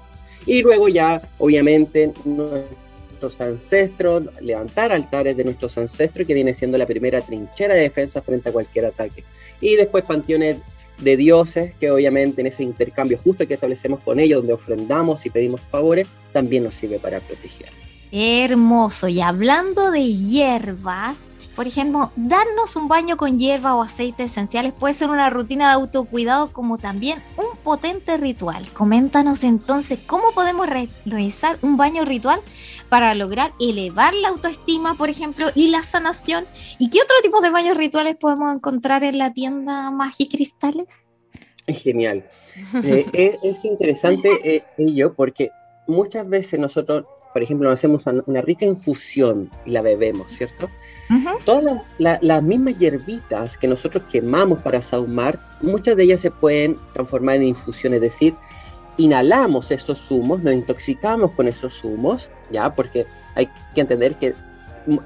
Y 0.47 0.63
luego 0.63 0.89
ya, 0.89 1.21
obviamente, 1.39 2.13
nuestros 2.25 3.41
ancestros, 3.41 4.29
levantar 4.41 4.93
altares 4.93 5.37
de 5.37 5.45
nuestros 5.45 5.77
ancestros, 5.77 6.27
que 6.27 6.35
viene 6.35 6.55
siendo 6.55 6.79
la 6.79 6.87
primera 6.87 7.21
trinchera 7.21 7.75
de 7.75 7.83
defensa 7.83 8.23
frente 8.23 8.49
a 8.49 8.53
cualquier 8.53 8.87
ataque. 8.87 9.25
Y 9.61 9.77
después 9.77 10.05
panteones 10.05 10.57
de 10.99 11.17
dioses, 11.17 11.75
que 11.79 11.91
obviamente 11.91 12.41
en 12.41 12.47
ese 12.49 12.63
intercambio 12.63 13.19
justo 13.23 13.47
que 13.47 13.55
establecemos 13.55 14.03
con 14.03 14.19
ellos, 14.19 14.41
donde 14.41 14.55
ofrendamos 14.55 15.25
y 15.27 15.31
pedimos 15.31 15.61
favores, 15.61 16.07
también 16.33 16.65
nos 16.65 16.75
sirve 16.75 16.99
para 16.99 17.21
proteger. 17.21 17.69
Hermoso. 18.13 19.09
Y 19.09 19.21
hablando 19.21 19.91
de 19.91 20.05
hierbas, 20.05 21.17
por 21.57 21.67
ejemplo, 21.67 22.13
darnos 22.17 22.77
un 22.77 22.87
baño 22.87 23.17
con 23.17 23.39
hierba 23.39 23.75
o 23.75 23.83
aceites 23.83 24.33
esenciales 24.33 24.75
puede 24.75 24.93
ser 24.93 25.09
una 25.09 25.31
rutina 25.31 25.69
de 25.69 25.75
autocuidado 25.75 26.53
como 26.53 26.77
también 26.77 27.23
un 27.39 27.57
potente 27.65 28.19
ritual. 28.19 28.69
Coméntanos 28.75 29.43
entonces 29.43 29.99
cómo 30.07 30.33
podemos 30.35 30.69
realizar 30.69 31.59
un 31.63 31.79
baño 31.79 32.05
ritual 32.05 32.43
para 32.89 33.15
lograr 33.15 33.53
elevar 33.61 34.15
la 34.15 34.29
autoestima, 34.29 34.97
por 34.97 35.11
ejemplo, 35.11 35.49
y 35.55 35.71
la 35.71 35.83
sanación. 35.83 36.47
¿Y 36.79 36.91
qué 36.91 36.99
otro 37.03 37.17
tipo 37.23 37.41
de 37.41 37.51
baños 37.51 37.77
rituales 37.77 38.17
podemos 38.17 38.55
encontrar 38.55 39.05
en 39.05 39.19
la 39.19 39.33
tienda 39.33 39.91
Magicristales? 39.91 40.89
Genial. 41.67 42.25
Eh, 42.83 43.37
es, 43.43 43.67
interesante 43.67 44.31
eh, 44.43 44.65
ello 44.79 45.13
porque 45.13 45.51
muchas 45.87 46.27
veces 46.27 46.59
nosotros 46.59 47.05
por 47.37 47.43
ejemplo, 47.43 47.71
hacemos 47.71 48.05
una 48.25 48.41
rica 48.41 48.65
infusión 48.65 49.51
y 49.67 49.73
la 49.73 49.83
bebemos, 49.83 50.33
¿cierto? 50.33 50.71
Todas 51.45 51.93
las, 51.99 52.43
mismas 52.43 52.79
hierbitas 52.79 53.59
que 53.59 53.69
nosotros 53.69 54.05
quemamos 54.11 54.61
para 54.61 54.81
saumar, 54.81 55.39
muchas 55.61 55.99
de 55.99 56.05
ellas 56.05 56.23
se 56.23 56.31
pueden 56.31 56.79
transformar 56.95 57.37
en 57.37 57.43
infusión, 57.43 57.93
es 57.93 58.01
decir, 58.01 58.33
inhalamos 58.97 59.71
esos 59.71 59.99
zumos, 60.01 60.43
nos 60.43 60.55
intoxicamos 60.55 61.33
con 61.33 61.49
esos 61.49 61.75
zumos, 61.81 62.31
¿ya? 62.51 62.75
Porque 62.75 63.07
hay 63.35 63.49
que 63.75 63.81
entender 63.81 64.17
que 64.17 64.35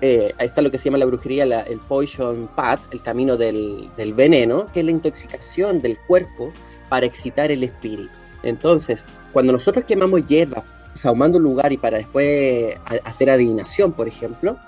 eh, 0.00 0.32
ahí 0.38 0.46
está 0.46 0.62
lo 0.62 0.70
que 0.70 0.78
se 0.78 0.86
llama 0.86 0.98
la 0.98 1.06
brujería, 1.06 1.44
el 1.62 1.78
poison 1.80 2.48
path, 2.54 2.80
el 2.92 3.02
camino 3.02 3.36
del, 3.36 3.88
del, 3.96 4.14
veneno, 4.14 4.66
que 4.66 4.80
es 4.80 4.86
la 4.86 4.92
intoxicación 4.92 5.80
del 5.80 5.98
cuerpo 6.06 6.52
para 6.88 7.06
excitar 7.06 7.50
el 7.50 7.62
espíritu. 7.62 8.10
Entonces, 8.42 9.00
cuando 9.32 9.52
nosotros 9.52 9.84
quemamos 9.86 10.26
hierba, 10.26 10.64
sahumando 10.94 11.38
un 11.38 11.44
lugar 11.44 11.72
y 11.72 11.76
para 11.76 11.98
después 11.98 12.74
hacer 13.04 13.30
adivinación, 13.30 13.92
por 13.92 14.08
ejemplo, 14.08 14.58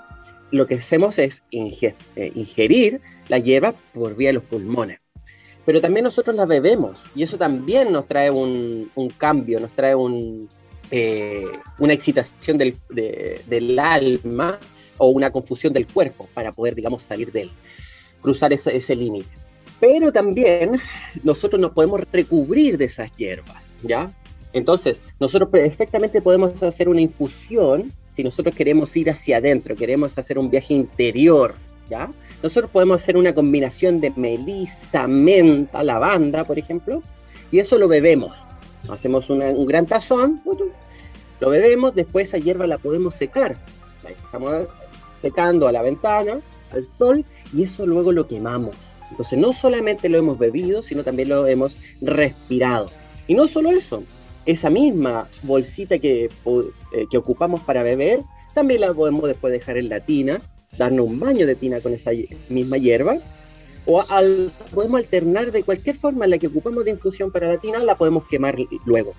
lo 0.51 0.67
que 0.67 0.75
hacemos 0.75 1.19
es 1.19 1.43
eh, 1.51 2.31
ingerir 2.35 3.01
la 3.27 3.39
hierba 3.39 3.73
por 3.93 4.15
vía 4.15 4.29
de 4.29 4.33
los 4.33 4.43
pulmones. 4.43 5.02
Pero 5.65 5.79
también 5.79 6.03
nosotros 6.03 6.35
la 6.35 6.45
bebemos 6.45 6.97
y 7.15 7.23
eso 7.23 7.37
también 7.37 7.91
nos 7.91 8.07
trae 8.07 8.29
un, 8.29 8.91
un 8.95 9.09
cambio, 9.09 9.59
nos 9.59 9.71
trae 9.71 9.95
un, 9.95 10.49
eh, 10.91 11.45
una 11.79 11.93
excitación 11.93 12.57
del, 12.57 12.75
del, 12.89 13.79
alma 13.79 14.59
o 14.97 15.07
una 15.07 15.31
confusión 15.31 15.71
del 15.73 15.87
cuerpo 15.87 16.27
para 16.33 16.51
poder, 16.51 16.75
digamos, 16.75 17.03
salir 17.03 17.31
de 17.31 17.43
él, 17.43 17.51
cruzar 18.21 18.51
ese, 18.51 18.75
ese 18.75 18.95
límite. 18.95 19.29
Pero 19.79 20.11
también 20.11 20.79
nosotros 21.23 21.59
nos 21.59 21.71
podemos 21.71 22.01
recubrir 22.11 22.77
de 22.77 22.85
esas 22.85 23.11
hierbas, 23.15 23.69
¿ya? 23.83 24.11
Entonces, 24.51 25.01
nosotros 25.19 25.49
perfectamente 25.49 26.21
podemos 26.21 26.61
hacer 26.61 26.87
una 26.87 27.01
infusión 27.01 27.91
si 28.15 28.23
nosotros 28.23 28.55
queremos 28.55 28.95
ir 28.95 29.09
hacia 29.09 29.37
adentro, 29.37 29.75
queremos 29.75 30.17
hacer 30.17 30.37
un 30.37 30.49
viaje 30.49 30.73
interior, 30.73 31.55
¿ya? 31.89 32.11
Nosotros 32.43 32.69
podemos 32.71 33.01
hacer 33.01 33.15
una 33.15 33.33
combinación 33.33 34.01
de 34.01 34.11
melisa, 34.11 35.07
menta, 35.07 35.81
lavanda, 35.81 36.43
por 36.43 36.59
ejemplo, 36.59 37.01
y 37.51 37.59
eso 37.59 37.77
lo 37.77 37.87
bebemos. 37.87 38.33
Hacemos 38.89 39.29
un 39.29 39.65
gran 39.65 39.85
tazón, 39.85 40.41
lo 41.39 41.49
bebemos, 41.49 41.95
después 41.95 42.27
esa 42.27 42.37
hierba 42.39 42.67
la 42.67 42.77
podemos 42.77 43.15
secar. 43.15 43.57
La 44.03 44.09
estamos 44.09 44.67
secando 45.21 45.69
a 45.69 45.71
la 45.71 45.81
ventana, 45.81 46.41
al 46.71 46.85
sol, 46.97 47.23
y 47.53 47.63
eso 47.63 47.87
luego 47.87 48.11
lo 48.11 48.27
quemamos. 48.27 48.75
Entonces 49.09 49.39
no 49.39 49.53
solamente 49.53 50.09
lo 50.09 50.17
hemos 50.17 50.37
bebido, 50.37 50.81
sino 50.81 51.05
también 51.05 51.29
lo 51.29 51.47
hemos 51.47 51.77
respirado. 52.01 52.91
Y 53.25 53.35
no 53.35 53.47
solo 53.47 53.71
eso, 53.71 54.03
esa 54.45 54.69
misma 54.69 55.29
bolsita 55.43 55.97
que, 55.97 56.25
eh, 56.25 57.05
que 57.09 57.17
ocupamos 57.17 57.61
para 57.61 57.83
beber, 57.83 58.19
también 58.53 58.81
la 58.81 58.93
podemos 58.93 59.23
después 59.23 59.53
dejar 59.53 59.77
en 59.77 59.87
la 59.87 60.01
tina, 60.01 60.41
darnos 60.77 61.07
un 61.07 61.19
baño 61.19 61.45
de 61.45 61.55
tina 61.55 61.81
con 61.81 61.93
esa 61.93 62.11
misma 62.49 62.77
hierba, 62.77 63.19
o 63.85 64.01
al, 64.09 64.51
podemos 64.73 65.01
alternar 65.01 65.51
de 65.51 65.63
cualquier 65.63 65.95
forma 65.95 66.27
la 66.27 66.37
que 66.37 66.47
ocupamos 66.47 66.85
de 66.85 66.91
infusión 66.91 67.31
para 67.31 67.47
la 67.47 67.57
tina, 67.57 67.79
la 67.79 67.95
podemos 67.95 68.25
quemar 68.27 68.55
luego. 68.85 69.13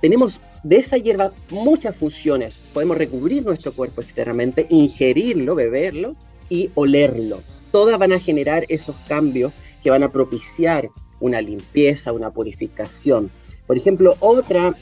Tenemos 0.00 0.40
de 0.62 0.76
esa 0.78 0.98
hierba 0.98 1.32
muchas 1.50 1.96
funciones. 1.96 2.62
Podemos 2.74 2.98
recubrir 2.98 3.44
nuestro 3.44 3.72
cuerpo 3.72 4.00
externamente, 4.00 4.66
ingerirlo, 4.68 5.54
beberlo 5.54 6.16
y 6.48 6.70
olerlo. 6.74 7.42
Todas 7.70 7.98
van 7.98 8.12
a 8.12 8.20
generar 8.20 8.66
esos 8.68 8.96
cambios 9.08 9.52
que 9.82 9.90
van 9.90 10.02
a 10.02 10.10
propiciar 10.10 10.88
una 11.20 11.40
limpieza, 11.40 12.12
una 12.12 12.30
purificación. 12.30 13.30
Por 13.66 13.76
ejemplo, 13.76 14.16
otra, 14.20 14.74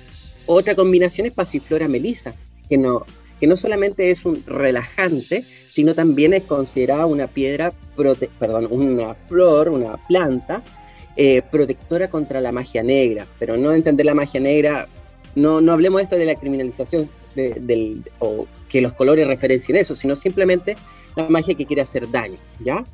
otra 0.46 0.74
combinación 0.74 1.26
es 1.26 1.32
pasiflora 1.32 1.88
melisa, 1.88 2.34
que 2.68 2.78
no, 2.78 3.04
que 3.40 3.46
no 3.46 3.56
solamente 3.56 4.10
es 4.10 4.24
un 4.24 4.44
relajante, 4.46 5.44
sino 5.68 5.94
también 5.94 6.34
es 6.34 6.44
considerada 6.44 7.06
una 7.06 7.26
piedra, 7.26 7.72
perdón, 8.38 8.68
una 8.70 9.14
flor, 9.14 9.68
una 9.68 9.96
planta 10.08 10.62
eh, 11.16 11.42
protectora 11.50 12.08
contra 12.08 12.40
la 12.40 12.52
magia 12.52 12.82
negra. 12.82 13.26
Pero 13.38 13.56
no 13.56 13.72
entender 13.72 14.06
la 14.06 14.14
magia 14.14 14.40
negra, 14.40 14.88
no, 15.34 15.60
no 15.60 15.72
hablemos 15.72 16.02
esto 16.02 16.16
de 16.16 16.26
la 16.26 16.34
criminalización 16.34 17.08
del, 17.34 18.02
o 18.20 18.46
que 18.68 18.80
los 18.80 18.92
colores 18.92 19.26
referencien 19.26 19.76
eso, 19.76 19.94
sino 19.96 20.14
simplemente 20.16 20.76
la 21.16 21.28
magia 21.28 21.54
que 21.54 21.66
quiere 21.66 21.82
hacer 21.82 22.10
daño, 22.10 22.38
¿ya? 22.60 22.84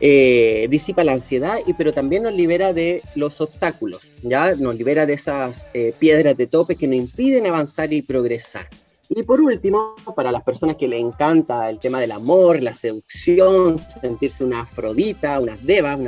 Eh, 0.00 0.66
disipa 0.68 1.04
la 1.04 1.12
ansiedad, 1.12 1.58
y, 1.66 1.74
pero 1.74 1.92
también 1.92 2.24
nos 2.24 2.34
libera 2.34 2.72
de 2.72 3.02
los 3.14 3.40
obstáculos, 3.40 4.10
¿ya? 4.22 4.56
Nos 4.56 4.76
libera 4.76 5.06
de 5.06 5.14
esas 5.14 5.68
eh, 5.74 5.94
piedras 5.98 6.36
de 6.36 6.46
tope 6.46 6.76
que 6.76 6.88
nos 6.88 6.96
impiden 6.96 7.46
avanzar 7.46 7.92
y 7.92 8.02
progresar. 8.02 8.68
Y 9.14 9.22
por 9.24 9.40
último, 9.42 9.94
para 10.16 10.32
las 10.32 10.42
personas 10.42 10.76
que 10.76 10.88
le 10.88 10.98
encanta 10.98 11.68
el 11.68 11.78
tema 11.78 12.00
del 12.00 12.12
amor, 12.12 12.62
la 12.62 12.72
seducción, 12.72 13.76
sentirse 13.76 14.42
una 14.42 14.60
afrodita, 14.60 15.38
unas 15.38 15.62
devas, 15.64 16.00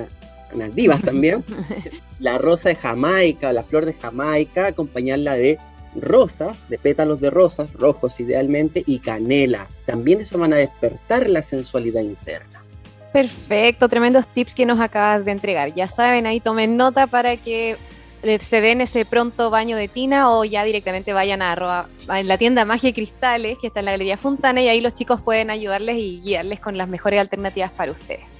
unas 0.52 0.74
divas 0.74 1.02
también, 1.04 1.44
la 2.18 2.38
rosa 2.38 2.70
de 2.70 2.76
Jamaica, 2.76 3.52
la 3.52 3.62
flor 3.62 3.84
de 3.84 3.92
Jamaica, 3.92 4.68
acompañarla 4.68 5.34
de 5.34 5.58
rosas, 5.96 6.56
de 6.70 6.78
pétalos 6.78 7.20
de 7.20 7.28
rosas, 7.28 7.70
rojos 7.74 8.18
idealmente, 8.20 8.82
y 8.86 9.00
canela. 9.00 9.68
También 9.84 10.22
eso 10.22 10.38
van 10.38 10.54
a 10.54 10.56
despertar 10.56 11.28
la 11.28 11.42
sensualidad 11.42 12.00
interna. 12.00 12.64
Perfecto, 13.12 13.88
tremendos 13.88 14.26
tips 14.28 14.54
que 14.54 14.66
nos 14.66 14.80
acabas 14.80 15.24
de 15.26 15.30
entregar. 15.30 15.74
Ya 15.74 15.88
saben, 15.88 16.26
ahí 16.26 16.40
tomen 16.40 16.76
nota 16.76 17.06
para 17.06 17.36
que 17.36 17.76
se 18.40 18.60
den 18.60 18.80
ese 18.80 19.04
pronto 19.04 19.50
baño 19.50 19.76
de 19.76 19.88
tina 19.88 20.30
o 20.30 20.44
ya 20.44 20.64
directamente 20.64 21.12
vayan 21.12 21.42
a, 21.42 21.86
a 22.08 22.22
la 22.22 22.38
tienda 22.38 22.64
Magia 22.64 22.90
y 22.90 22.92
Cristales, 22.92 23.58
que 23.60 23.68
está 23.68 23.80
en 23.80 23.86
la 23.86 23.92
Galería 23.92 24.16
Fontana, 24.16 24.62
y 24.62 24.68
ahí 24.68 24.80
los 24.80 24.94
chicos 24.94 25.20
pueden 25.20 25.50
ayudarles 25.50 25.96
y 25.96 26.20
guiarles 26.20 26.60
con 26.60 26.76
las 26.78 26.88
mejores 26.88 27.20
alternativas 27.20 27.72
para 27.72 27.92
ustedes. 27.92 28.33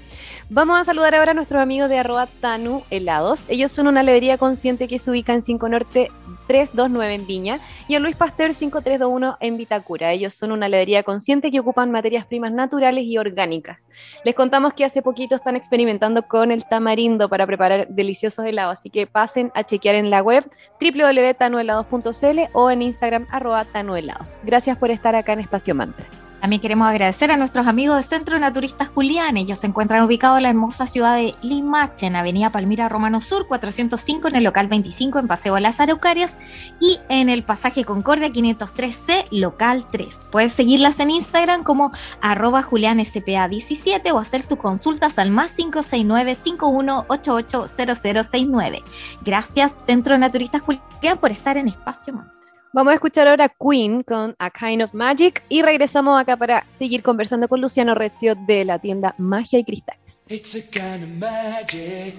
Vamos 0.51 0.79
a 0.79 0.85
saludar 0.85 1.15
ahora 1.15 1.31
a 1.31 1.35
nuestros 1.35 1.63
amigos 1.63 1.89
de 1.89 1.99
arroba 1.99 2.27
Tanu 2.27 2.83
Helados. 2.91 3.47
Ellos 3.49 3.73
son 3.73 3.87
una 3.87 4.03
heladería 4.03 4.37
consciente 4.37 4.89
que 4.89 4.99
se 4.99 5.11
ubica 5.11 5.33
en 5.33 5.43
5 5.43 5.69
Norte 5.71 6.11
329 6.49 7.15
en 7.15 7.27
Viña 7.27 7.61
y 7.89 7.95
a 7.95 7.99
Luis 7.99 8.15
Pasteur 8.15 8.55
5321 8.55 9.39
en 9.41 9.57
Vitacura. 9.57 10.13
Ellos 10.13 10.35
son 10.35 10.53
una 10.53 10.67
heladería 10.67 11.03
consciente 11.03 11.51
que 11.51 11.61
ocupan 11.61 11.91
materias 11.91 12.27
primas 12.27 12.53
naturales 12.53 13.05
y 13.07 13.17
orgánicas. 13.17 13.89
Les 14.23 14.35
contamos 14.35 14.75
que 14.75 14.85
hace 14.85 15.01
poquito 15.01 15.35
están 15.35 15.57
experimentando 15.57 16.25
con 16.25 16.53
el 16.53 16.67
tamarindo 16.67 17.31
para 17.31 17.47
preparar 17.47 17.89
deliciosos 17.89 18.45
helados, 18.45 18.79
así 18.79 18.91
que 18.91 19.07
pasen 19.07 19.51
a 19.55 19.65
chequear 19.65 19.95
en 19.95 20.11
la 20.11 20.21
web 20.21 20.45
www.tanuhelados.cl 20.79 22.41
o 22.53 22.71
en 22.71 22.83
Instagram 22.83 23.27
arroba 23.31 23.65
tanuhelados. 23.65 24.43
Gracias 24.45 24.77
por 24.77 24.91
estar 24.91 25.15
acá 25.15 25.33
en 25.33 25.41
Espacio 25.41 25.75
Mantra. 25.75 26.05
También 26.45 26.61
queremos 26.61 26.87
agradecer 26.87 27.31
a 27.31 27.39
nuestros 27.39 27.67
amigos 27.67 27.97
de 27.97 28.03
Centro 28.03 28.39
Naturistas 28.39 28.89
Julián. 28.89 29.39
Ellos 29.39 29.61
se 29.61 29.67
encuentran 29.67 30.03
ubicados 30.03 30.37
en 30.37 30.43
la 30.43 30.51
hermosa 30.51 30.87
ciudad 30.87 31.17
de 31.17 31.35
Limache, 31.41 32.05
en 32.05 32.17
Avenida 32.17 32.51
Palmira 32.51 32.91
Romano 32.91 33.23
Sur, 33.23 33.49
405, 33.49 34.29
en 34.29 34.37
el 34.37 34.45
local 34.45 34.67
25, 34.67 35.21
en 35.21 35.27
Paseo 35.27 35.59
Las 35.59 35.81
Araucarias, 35.81 36.37
y 36.83 36.99
en 37.09 37.31
el 37.31 37.45
pasaje 37.45 37.87
Concordia 37.87 38.29
503C, 38.29 39.27
local 39.31 39.87
3. 39.91 40.27
Puedes 40.31 40.53
seguirlas 40.53 41.01
en 41.01 41.13
Instagram 41.13 41.63
como 41.63 41.93
arroba 42.21 42.63
julianspa17 42.63 44.13
o 44.13 44.19
hacer 44.19 44.47
tus 44.47 44.59
consultas 44.59 45.19
al 45.19 45.31
más 45.31 45.53
569 45.53 46.37
51880069 46.45 48.83
Gracias, 49.25 49.73
Centro 49.73 50.19
Naturistas 50.19 50.61
Julián, 50.61 51.17
por 51.19 51.31
estar 51.31 51.57
en 51.57 51.69
Espacio 51.69 52.13
Mantra. 52.13 52.34
Vamos 52.75 52.91
a 52.91 52.95
escuchar 52.95 53.29
ahora 53.29 53.49
Queen 53.49 54.03
con 54.03 54.35
A 54.37 54.51
Kind 54.51 54.83
of 54.83 54.95
Magic 54.95 55.45
y 55.49 55.63
regresamos 55.63 56.21
acá 56.21 56.37
para 56.37 56.67
seguir 56.77 57.05
conversando 57.05 57.47
con 57.47 57.61
Luciano 57.61 57.95
Rezio 57.95 58.35
de 58.35 58.65
la 58.65 58.81
tienda 58.81 59.15
Magia 59.17 59.61
y 59.61 59.65
Cristales. 59.65 60.21
It's 60.29 60.57
a 60.57 60.71
kind 60.73 61.05
of 61.05 61.11
magic. 61.21 62.17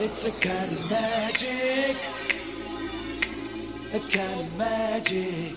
It's 0.00 0.26
a 0.26 0.32
kind 0.40 0.72
of 0.72 0.90
magic. 0.90 1.96
A 3.94 4.00
kind 4.10 4.40
of 4.40 4.58
magic. 4.58 5.54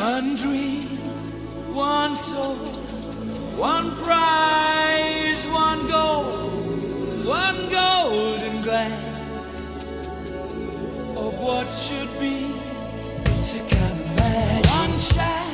One 0.00 0.36
dream, 0.36 0.80
one 1.74 2.16
soul, 2.16 2.54
one 3.58 3.90
prize, 4.04 5.44
one 5.48 5.88
goal, 5.88 6.22
one 7.26 7.68
golden 7.68 8.62
glance. 8.62 9.13
Of 11.26 11.44
what 11.44 11.72
should 11.72 12.10
be. 12.20 12.54
It's 13.38 13.54
a 13.54 13.60
kind 13.60 13.98
of 13.98 14.06
magic. 14.16 14.70
One 14.70 14.98
shot. 14.98 15.53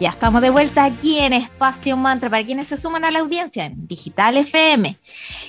Ya 0.00 0.10
estamos 0.10 0.42
de 0.42 0.50
vuelta 0.50 0.84
aquí 0.84 1.18
en 1.18 1.32
Espacio 1.32 1.96
Mantra 1.96 2.30
para 2.30 2.44
quienes 2.44 2.68
se 2.68 2.76
suman 2.76 3.04
a 3.04 3.10
la 3.10 3.18
audiencia 3.18 3.64
en 3.64 3.88
Digital 3.88 4.36
FM. 4.36 4.96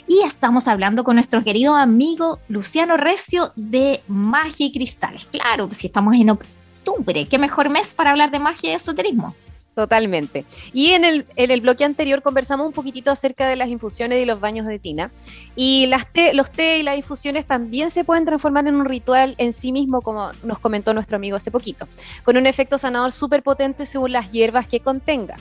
Y 0.07 0.21
estamos 0.23 0.67
hablando 0.67 1.03
con 1.03 1.17
nuestro 1.17 1.43
querido 1.43 1.75
amigo 1.75 2.39
Luciano 2.47 2.97
Recio 2.97 3.51
de 3.55 4.01
Magia 4.07 4.65
y 4.65 4.71
Cristales. 4.71 5.27
Claro, 5.27 5.69
si 5.69 5.85
estamos 5.85 6.15
en 6.15 6.31
octubre, 6.31 7.27
qué 7.27 7.37
mejor 7.37 7.69
mes 7.69 7.93
para 7.93 8.09
hablar 8.09 8.31
de 8.31 8.39
magia 8.39 8.71
y 8.71 8.73
esoterismo. 8.73 9.35
Totalmente. 9.75 10.45
Y 10.73 10.91
en 10.91 11.05
el, 11.05 11.25
en 11.37 11.51
el 11.51 11.61
bloque 11.61 11.85
anterior 11.85 12.21
conversamos 12.21 12.67
un 12.67 12.73
poquitito 12.73 13.11
acerca 13.11 13.47
de 13.47 13.55
las 13.55 13.69
infusiones 13.69 14.21
y 14.21 14.25
los 14.25 14.39
baños 14.41 14.67
de 14.67 14.77
tina. 14.77 15.09
Y 15.55 15.85
las 15.85 16.11
té, 16.11 16.33
los 16.33 16.51
té 16.51 16.79
y 16.79 16.83
las 16.83 16.97
infusiones 16.97 17.45
también 17.45 17.89
se 17.89 18.03
pueden 18.03 18.25
transformar 18.25 18.67
en 18.67 18.75
un 18.75 18.85
ritual 18.85 19.35
en 19.37 19.53
sí 19.53 19.71
mismo, 19.71 20.01
como 20.01 20.31
nos 20.43 20.59
comentó 20.59 20.93
nuestro 20.93 21.15
amigo 21.15 21.37
hace 21.37 21.49
poquito, 21.49 21.87
con 22.25 22.35
un 22.35 22.45
efecto 22.45 22.77
sanador 22.77 23.13
súper 23.13 23.41
potente 23.41 23.85
según 23.85 24.11
las 24.11 24.31
hierbas 24.31 24.67
que 24.67 24.81
contenga. 24.81 25.35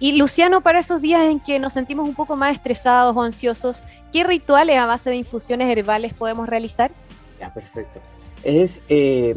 Y 0.00 0.12
Luciano, 0.12 0.60
para 0.60 0.80
esos 0.80 1.00
días 1.00 1.22
en 1.22 1.38
que 1.38 1.58
nos 1.60 1.74
sentimos 1.74 2.08
un 2.08 2.14
poco 2.14 2.36
más 2.36 2.54
estresados 2.54 3.16
o 3.16 3.22
ansiosos, 3.22 3.82
¿qué 4.12 4.24
rituales 4.24 4.76
a 4.76 4.86
base 4.86 5.10
de 5.10 5.16
infusiones 5.16 5.68
herbales 5.76 6.14
podemos 6.14 6.48
realizar? 6.48 6.90
Ya, 7.38 7.52
perfecto. 7.54 8.00
Es, 8.42 8.80
eh, 8.88 9.34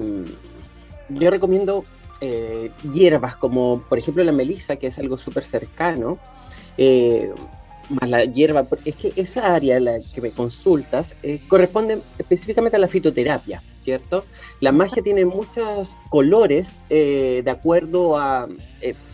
yo 1.09 1.29
recomiendo 1.29 1.83
eh, 2.21 2.71
hierbas 2.93 3.35
como 3.35 3.83
por 3.87 3.99
ejemplo 3.99 4.23
la 4.23 4.31
melisa, 4.31 4.77
que 4.77 4.87
es 4.87 4.97
algo 4.99 5.17
súper 5.17 5.43
cercano, 5.43 6.17
eh, 6.77 7.31
más 7.89 8.09
la 8.09 8.25
hierba, 8.25 8.67
es 8.83 8.95
que 8.95 9.13
esa 9.15 9.55
área 9.55 9.79
la 9.79 9.99
que 10.13 10.19
me 10.19 10.31
consultas 10.31 11.15
eh, 11.23 11.39
corresponde 11.47 12.01
específicamente 12.17 12.75
a 12.75 12.79
la 12.79 12.87
fitoterapia, 12.87 13.63
¿cierto? 13.79 14.25
La 14.59 14.71
magia 14.71 15.01
tiene 15.01 15.23
muchos 15.25 15.95
colores 16.09 16.71
de 16.89 17.49
acuerdo 17.49 18.17
a 18.17 18.49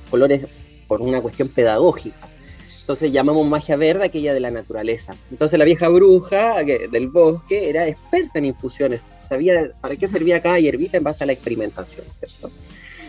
colores 0.10 0.48
por 0.88 1.02
una 1.02 1.22
cuestión 1.22 1.50
pedagógica. 1.50 2.28
Entonces 2.82 3.12
llamamos 3.12 3.48
magia 3.48 3.78
verde 3.78 4.06
aquella 4.06 4.34
de 4.34 4.40
la 4.40 4.52
naturaleza. 4.52 5.16
Entonces 5.32 5.58
la 5.60 5.66
vieja 5.66 5.88
bruja 5.90 6.64
del 6.64 7.10
bosque 7.10 7.70
era 7.70 7.88
experta 7.88 8.40
en 8.40 8.46
infusiones, 8.46 9.06
sabía 9.30 9.70
para 9.82 9.96
qué 9.96 10.08
servía 10.08 10.42
cada 10.42 10.60
hierbita 10.60 10.98
en 10.98 11.04
base 11.04 11.24
a 11.24 11.28
la 11.28 11.34
experimentación, 11.34 12.06
¿cierto? 12.20 12.52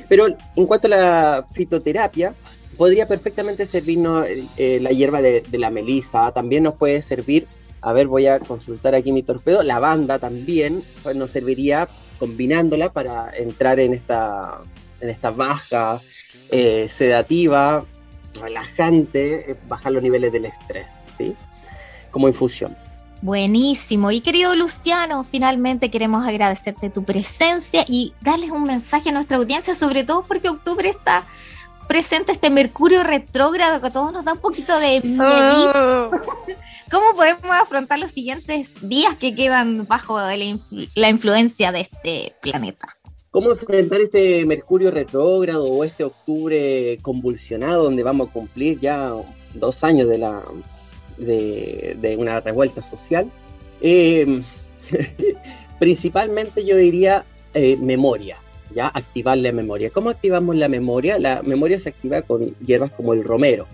Pero 0.08 0.26
en 0.28 0.66
cuanto 0.66 0.86
a 0.86 0.90
la 0.90 1.46
fitoterapia, 1.52 2.34
podría 2.76 3.06
perfectamente 3.06 3.66
servirnos 3.66 4.26
eh, 4.56 4.78
la 4.80 4.90
hierba 4.90 5.22
de, 5.22 5.44
la 5.52 5.70
melisa, 5.70 6.32
también 6.32 6.64
nos 6.64 6.74
puede 6.74 7.02
servir, 7.02 7.46
a 7.80 7.92
ver, 7.92 8.06
voy 8.06 8.26
a 8.26 8.40
consultar 8.40 8.94
aquí 8.94 9.12
mi 9.12 9.22
torpedo, 9.22 9.62
la 9.62 9.78
banda 9.78 10.18
también 10.18 10.82
pues, 11.02 11.16
nos 11.16 11.30
serviría 11.30 11.88
combinándola 12.18 12.90
para 12.90 13.30
entrar 13.36 13.80
en 13.80 13.92
esta, 13.92 14.60
en 15.00 15.10
esta 15.10 15.30
baja 15.30 16.00
eh, 16.50 16.88
sedativa, 16.88 17.84
relajante, 18.40 19.52
eh, 19.52 19.56
bajar 19.68 19.92
los 19.92 20.02
niveles 20.02 20.32
del 20.32 20.46
estrés, 20.46 20.86
¿sí? 21.16 21.34
Como 22.10 22.28
infusión. 22.28 22.76
Buenísimo. 23.24 24.10
Y 24.10 24.20
querido 24.20 24.54
Luciano, 24.54 25.24
finalmente 25.24 25.90
queremos 25.90 26.26
agradecerte 26.26 26.90
tu 26.90 27.04
presencia 27.04 27.86
y 27.88 28.12
darles 28.20 28.50
un 28.50 28.64
mensaje 28.64 29.08
a 29.08 29.12
nuestra 29.12 29.38
audiencia, 29.38 29.74
sobre 29.74 30.04
todo 30.04 30.24
porque 30.24 30.50
octubre 30.50 30.90
está 30.90 31.26
presente 31.88 32.32
este 32.32 32.50
Mercurio 32.50 33.02
retrógrado 33.02 33.80
que 33.80 33.86
a 33.86 33.92
todos 33.92 34.12
nos 34.12 34.26
da 34.26 34.34
un 34.34 34.40
poquito 34.40 34.78
de 34.78 35.00
miedo. 35.00 35.70
Oh. 35.74 36.10
¿Cómo 36.92 37.14
podemos 37.16 37.50
afrontar 37.50 37.98
los 37.98 38.10
siguientes 38.10 38.72
días 38.82 39.14
que 39.14 39.34
quedan 39.34 39.86
bajo 39.86 40.18
la, 40.20 41.08
influencia 41.08 41.72
de 41.72 41.80
este 41.80 42.34
planeta? 42.42 42.88
¿Cómo 43.30 43.52
enfrentar 43.52 44.02
este 44.02 44.44
Mercurio 44.44 44.90
retrógrado 44.90 45.64
o 45.64 45.82
este 45.82 46.04
octubre 46.04 46.98
convulsionado 47.00 47.84
donde 47.84 48.02
vamos 48.02 48.28
a 48.28 48.32
cumplir 48.34 48.80
ya 48.80 49.14
dos 49.54 49.82
años 49.82 50.08
de 50.08 50.18
la 50.18 50.42
de, 51.16 52.16
una 52.18 52.40
revuelta 52.40 52.82
social. 52.82 53.26
Eh, 53.80 54.42
principalmente 55.78 56.64
yo 56.64 56.76
diría 56.76 57.24
eh, 57.54 57.76
memoria, 57.76 58.38
¿ya? 58.74 58.88
Activar 58.88 59.38
la 59.38 59.52
memoria. 59.52 59.90
¿Cómo 59.90 60.10
activamos 60.10 60.56
la 60.56 60.68
memoria? 60.68 61.18
La 61.18 61.42
memoria 61.42 61.80
se 61.80 61.90
activa 61.90 62.22
con 62.22 62.54
hierbas 62.58 62.92
como 62.92 63.12
el 63.12 63.24
romero. 63.24 63.66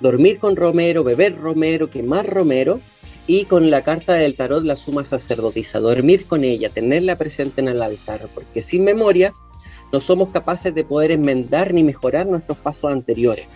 Dormir 0.00 0.38
con 0.38 0.56
romero, 0.56 1.04
beber 1.04 1.36
romero, 1.36 1.90
quemar 1.90 2.26
romero 2.26 2.80
y 3.26 3.44
con 3.44 3.70
la 3.70 3.82
carta 3.82 4.14
del 4.14 4.36
tarot 4.36 4.64
la 4.64 4.76
suma 4.76 5.04
sacerdotisa. 5.04 5.80
Dormir 5.80 6.26
con 6.26 6.44
ella, 6.44 6.70
tenerla 6.70 7.16
presente 7.16 7.60
en 7.60 7.68
el 7.68 7.82
altar, 7.82 8.28
porque 8.34 8.62
sin 8.62 8.84
memoria 8.84 9.32
no 9.92 10.00
somos 10.00 10.30
capaces 10.30 10.74
de 10.74 10.84
poder 10.84 11.10
enmendar 11.10 11.74
ni 11.74 11.82
mejorar 11.82 12.26
nuestros 12.26 12.58
pasos 12.58 12.92
anteriores. 12.92 13.46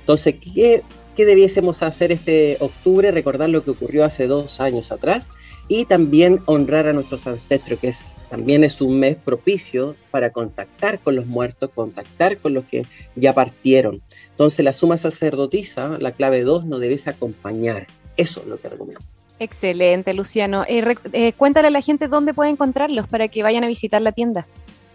Entonces, 0.00 0.36
¿qué 0.40 0.82
¿Qué 1.16 1.24
debiésemos 1.24 1.82
hacer 1.82 2.12
este 2.12 2.58
octubre? 2.60 3.10
Recordar 3.10 3.48
lo 3.48 3.64
que 3.64 3.70
ocurrió 3.70 4.04
hace 4.04 4.26
dos 4.26 4.60
años 4.60 4.92
atrás 4.92 5.30
y 5.66 5.86
también 5.86 6.42
honrar 6.44 6.88
a 6.88 6.92
nuestros 6.92 7.26
ancestros, 7.26 7.80
que 7.80 7.94
también 8.28 8.64
es 8.64 8.82
un 8.82 9.00
mes 9.00 9.16
propicio 9.16 9.96
para 10.10 10.28
contactar 10.30 11.00
con 11.00 11.16
los 11.16 11.24
muertos, 11.24 11.70
contactar 11.74 12.36
con 12.36 12.52
los 12.52 12.66
que 12.66 12.84
ya 13.14 13.32
partieron. 13.32 14.02
Entonces 14.32 14.62
la 14.62 14.74
suma 14.74 14.98
sacerdotisa, 14.98 15.96
la 15.98 16.12
clave 16.12 16.42
2, 16.42 16.66
nos 16.66 16.80
debes 16.80 17.08
acompañar. 17.08 17.86
Eso 18.18 18.42
es 18.42 18.46
lo 18.46 18.58
que 18.58 18.68
recomiendo. 18.68 19.00
Excelente, 19.38 20.12
Luciano. 20.12 20.64
Eh, 20.68 20.84
eh, 21.14 21.32
cuéntale 21.32 21.68
a 21.68 21.70
la 21.70 21.80
gente 21.80 22.08
dónde 22.08 22.34
puede 22.34 22.50
encontrarlos 22.50 23.08
para 23.08 23.28
que 23.28 23.42
vayan 23.42 23.64
a 23.64 23.68
visitar 23.68 24.02
la 24.02 24.12
tienda. 24.12 24.46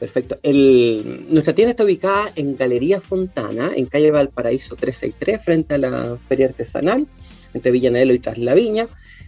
Perfecto. 0.02 0.36
El, 0.42 1.28
nuestra 1.30 1.54
tienda 1.54 1.70
está 1.70 1.84
ubicada 1.84 2.32
en 2.36 2.56
Galería 2.56 3.00
Fontana, 3.00 3.70
en 3.76 3.86
calle 3.86 4.10
Valparaíso 4.10 4.76
363, 4.76 5.46
frente 5.46 5.76
a 5.76 5.78
la 5.78 6.18
Feria 6.28 6.48
Artesanal, 6.48 7.06
entre 7.54 7.70
Villanelo 7.70 8.12
y 8.12 8.18
Traslaviña, 8.18 8.88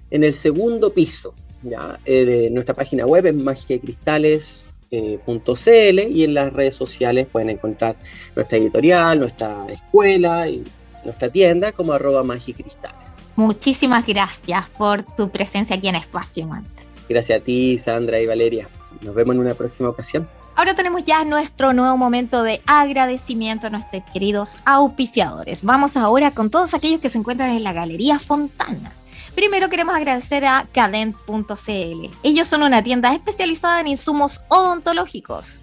en 0.09 0.23
el 0.23 0.33
segundo 0.33 0.91
piso. 0.91 1.35
¿ya? 1.61 1.99
Eh, 2.05 2.25
de 2.25 2.49
nuestra 2.49 2.73
página 2.73 3.05
web 3.05 3.27
es 3.27 3.35
magiacristales.cl 3.35 5.99
y 6.09 6.23
en 6.23 6.33
las 6.33 6.51
redes 6.51 6.73
sociales 6.73 7.27
pueden 7.31 7.51
encontrar 7.51 7.95
nuestra 8.35 8.57
editorial, 8.57 9.19
nuestra 9.19 9.67
escuela 9.69 10.49
y 10.49 10.63
nuestra 11.05 11.29
tienda 11.29 11.71
como 11.71 11.93
arroba 11.93 12.23
magicristales. 12.23 12.97
Muchísimas 13.35 14.07
gracias 14.07 14.71
por 14.71 15.03
tu 15.03 15.29
presencia 15.29 15.75
aquí 15.75 15.87
en 15.87 15.97
Espacio 15.97 16.47
Mantra. 16.47 16.83
Gracias 17.07 17.41
a 17.41 17.43
ti, 17.43 17.77
Sandra 17.77 18.19
y 18.19 18.25
Valeria. 18.25 18.67
Nos 19.01 19.13
vemos 19.13 19.35
en 19.35 19.41
una 19.41 19.53
próxima 19.53 19.89
ocasión. 19.89 20.27
Ahora 20.55 20.75
tenemos 20.75 21.03
ya 21.03 21.25
nuestro 21.25 21.73
nuevo 21.73 21.97
momento 21.97 22.43
de 22.43 22.61
agradecimiento 22.67 23.67
a 23.67 23.69
nuestros 23.71 24.03
queridos 24.13 24.57
auspiciadores. 24.65 25.63
Vamos 25.63 25.97
ahora 25.97 26.31
con 26.31 26.51
todos 26.51 26.75
aquellos 26.75 26.99
que 26.99 27.09
se 27.09 27.17
encuentran 27.17 27.49
en 27.51 27.63
la 27.63 27.73
Galería 27.73 28.19
Fontana. 28.19 28.93
Primero 29.33 29.67
queremos 29.67 29.95
agradecer 29.95 30.45
a 30.45 30.67
Cadent.cl. 30.71 32.09
Ellos 32.21 32.47
son 32.47 32.61
una 32.61 32.83
tienda 32.83 33.13
especializada 33.13 33.81
en 33.81 33.87
insumos 33.87 34.41
odontológicos. 34.47 35.59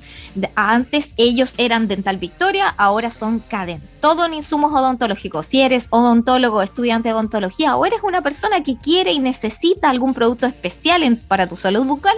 Antes 0.57 1.15
ellos 1.17 1.55
eran 1.57 1.87
Dental 1.87 2.17
Victoria, 2.17 2.67
ahora 2.77 3.13
son 3.13 3.39
Cadent. 3.39 3.85
Todo 4.01 4.27
en 4.27 4.35
insumos 4.35 4.73
odontológicos. 4.73 5.47
Si 5.47 5.61
eres 5.61 5.87
odontólogo, 5.91 6.63
estudiante 6.63 7.11
de 7.11 7.15
odontología 7.15 7.77
o 7.77 7.87
eres 7.87 8.01
una 8.03 8.23
persona 8.23 8.65
que 8.65 8.77
quiere 8.77 9.13
y 9.13 9.21
necesita 9.21 9.89
algún 9.89 10.15
producto 10.15 10.47
especial 10.47 11.23
para 11.29 11.47
tu 11.47 11.55
salud 11.55 11.87
bucal, 11.87 12.17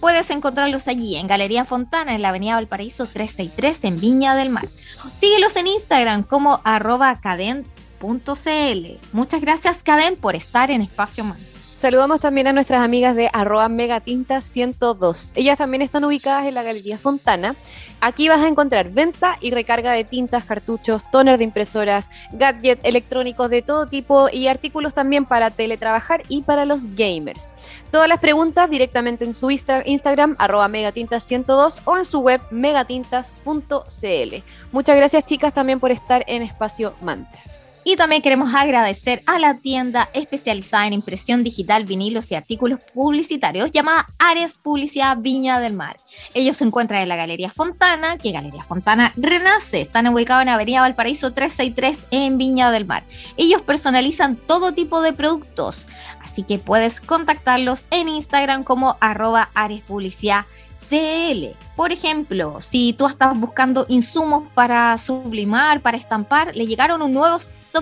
Puedes 0.00 0.30
encontrarlos 0.30 0.86
allí 0.86 1.16
en 1.16 1.26
Galería 1.26 1.64
Fontana, 1.64 2.14
en 2.14 2.22
la 2.22 2.28
Avenida 2.28 2.54
Valparaíso 2.54 3.06
363, 3.06 3.84
en 3.84 4.00
Viña 4.00 4.34
del 4.34 4.50
Mar. 4.50 4.68
Síguelos 5.12 5.56
en 5.56 5.66
Instagram 5.66 6.22
como 6.22 6.60
arroba 6.64 7.20
cadent.cl. 7.20 7.66
Muchas 9.12 9.40
gracias, 9.40 9.82
Cadent, 9.82 10.18
por 10.20 10.36
estar 10.36 10.70
en 10.70 10.82
Espacio 10.82 11.24
Man. 11.24 11.38
Saludamos 11.78 12.18
también 12.18 12.48
a 12.48 12.52
nuestras 12.52 12.82
amigas 12.82 13.14
de 13.14 13.30
arroba 13.32 13.68
megatinta 13.68 14.40
102. 14.40 15.30
Ellas 15.36 15.58
también 15.58 15.80
están 15.80 16.04
ubicadas 16.04 16.46
en 16.46 16.54
la 16.54 16.64
Galería 16.64 16.98
Fontana. 16.98 17.54
Aquí 18.00 18.28
vas 18.28 18.40
a 18.40 18.48
encontrar 18.48 18.90
venta 18.90 19.38
y 19.40 19.52
recarga 19.52 19.92
de 19.92 20.02
tintas, 20.02 20.44
cartuchos, 20.44 21.08
toner 21.12 21.38
de 21.38 21.44
impresoras, 21.44 22.10
gadgets 22.32 22.80
electrónicos 22.82 23.48
de 23.48 23.62
todo 23.62 23.86
tipo 23.86 24.28
y 24.28 24.48
artículos 24.48 24.92
también 24.92 25.24
para 25.24 25.52
teletrabajar 25.52 26.24
y 26.28 26.42
para 26.42 26.64
los 26.64 26.80
gamers. 26.96 27.54
Todas 27.92 28.08
las 28.08 28.18
preguntas 28.18 28.68
directamente 28.68 29.24
en 29.24 29.32
su 29.32 29.48
Instagram, 29.48 30.34
arroba 30.40 30.66
megatintas102 30.66 31.82
o 31.84 31.96
en 31.96 32.04
su 32.04 32.18
web 32.18 32.40
megatintas.cl. 32.50 34.34
Muchas 34.72 34.96
gracias 34.96 35.26
chicas 35.26 35.54
también 35.54 35.78
por 35.78 35.92
estar 35.92 36.24
en 36.26 36.42
Espacio 36.42 36.94
Mantra. 37.00 37.57
Y 37.88 37.96
también 37.96 38.20
queremos 38.20 38.54
agradecer 38.54 39.22
a 39.24 39.38
la 39.38 39.54
tienda 39.54 40.10
especializada 40.12 40.86
en 40.86 40.92
impresión 40.92 41.42
digital, 41.42 41.86
vinilos 41.86 42.30
y 42.30 42.34
artículos 42.34 42.80
publicitarios 42.92 43.70
llamada 43.70 44.04
Ares 44.18 44.58
Publicidad 44.58 45.16
Viña 45.16 45.58
del 45.58 45.72
Mar. 45.72 45.96
Ellos 46.34 46.58
se 46.58 46.64
encuentran 46.64 47.00
en 47.00 47.08
la 47.08 47.16
Galería 47.16 47.48
Fontana, 47.48 48.18
que 48.18 48.30
Galería 48.30 48.62
Fontana 48.62 49.14
renace. 49.16 49.80
Están 49.80 50.06
ubicados 50.06 50.42
en 50.42 50.50
Avenida 50.50 50.82
Valparaíso 50.82 51.32
363 51.32 52.08
en 52.10 52.36
Viña 52.36 52.70
del 52.70 52.84
Mar. 52.84 53.04
Ellos 53.38 53.62
personalizan 53.62 54.36
todo 54.36 54.72
tipo 54.72 55.00
de 55.00 55.14
productos, 55.14 55.86
así 56.22 56.42
que 56.42 56.58
puedes 56.58 57.00
contactarlos 57.00 57.86
en 57.90 58.10
Instagram 58.10 58.64
como 58.64 58.98
arroba 59.00 59.48
Ares 59.54 59.80
Publicidad 59.80 60.44
CL. 60.74 61.56
Por 61.74 61.92
ejemplo, 61.92 62.60
si 62.60 62.92
tú 62.92 63.06
estás 63.06 63.34
buscando 63.34 63.86
insumos 63.88 64.46
para 64.52 64.98
sublimar, 64.98 65.80
para 65.80 65.96
estampar, 65.96 66.54
le 66.54 66.66
llegaron 66.66 67.00
un 67.00 67.14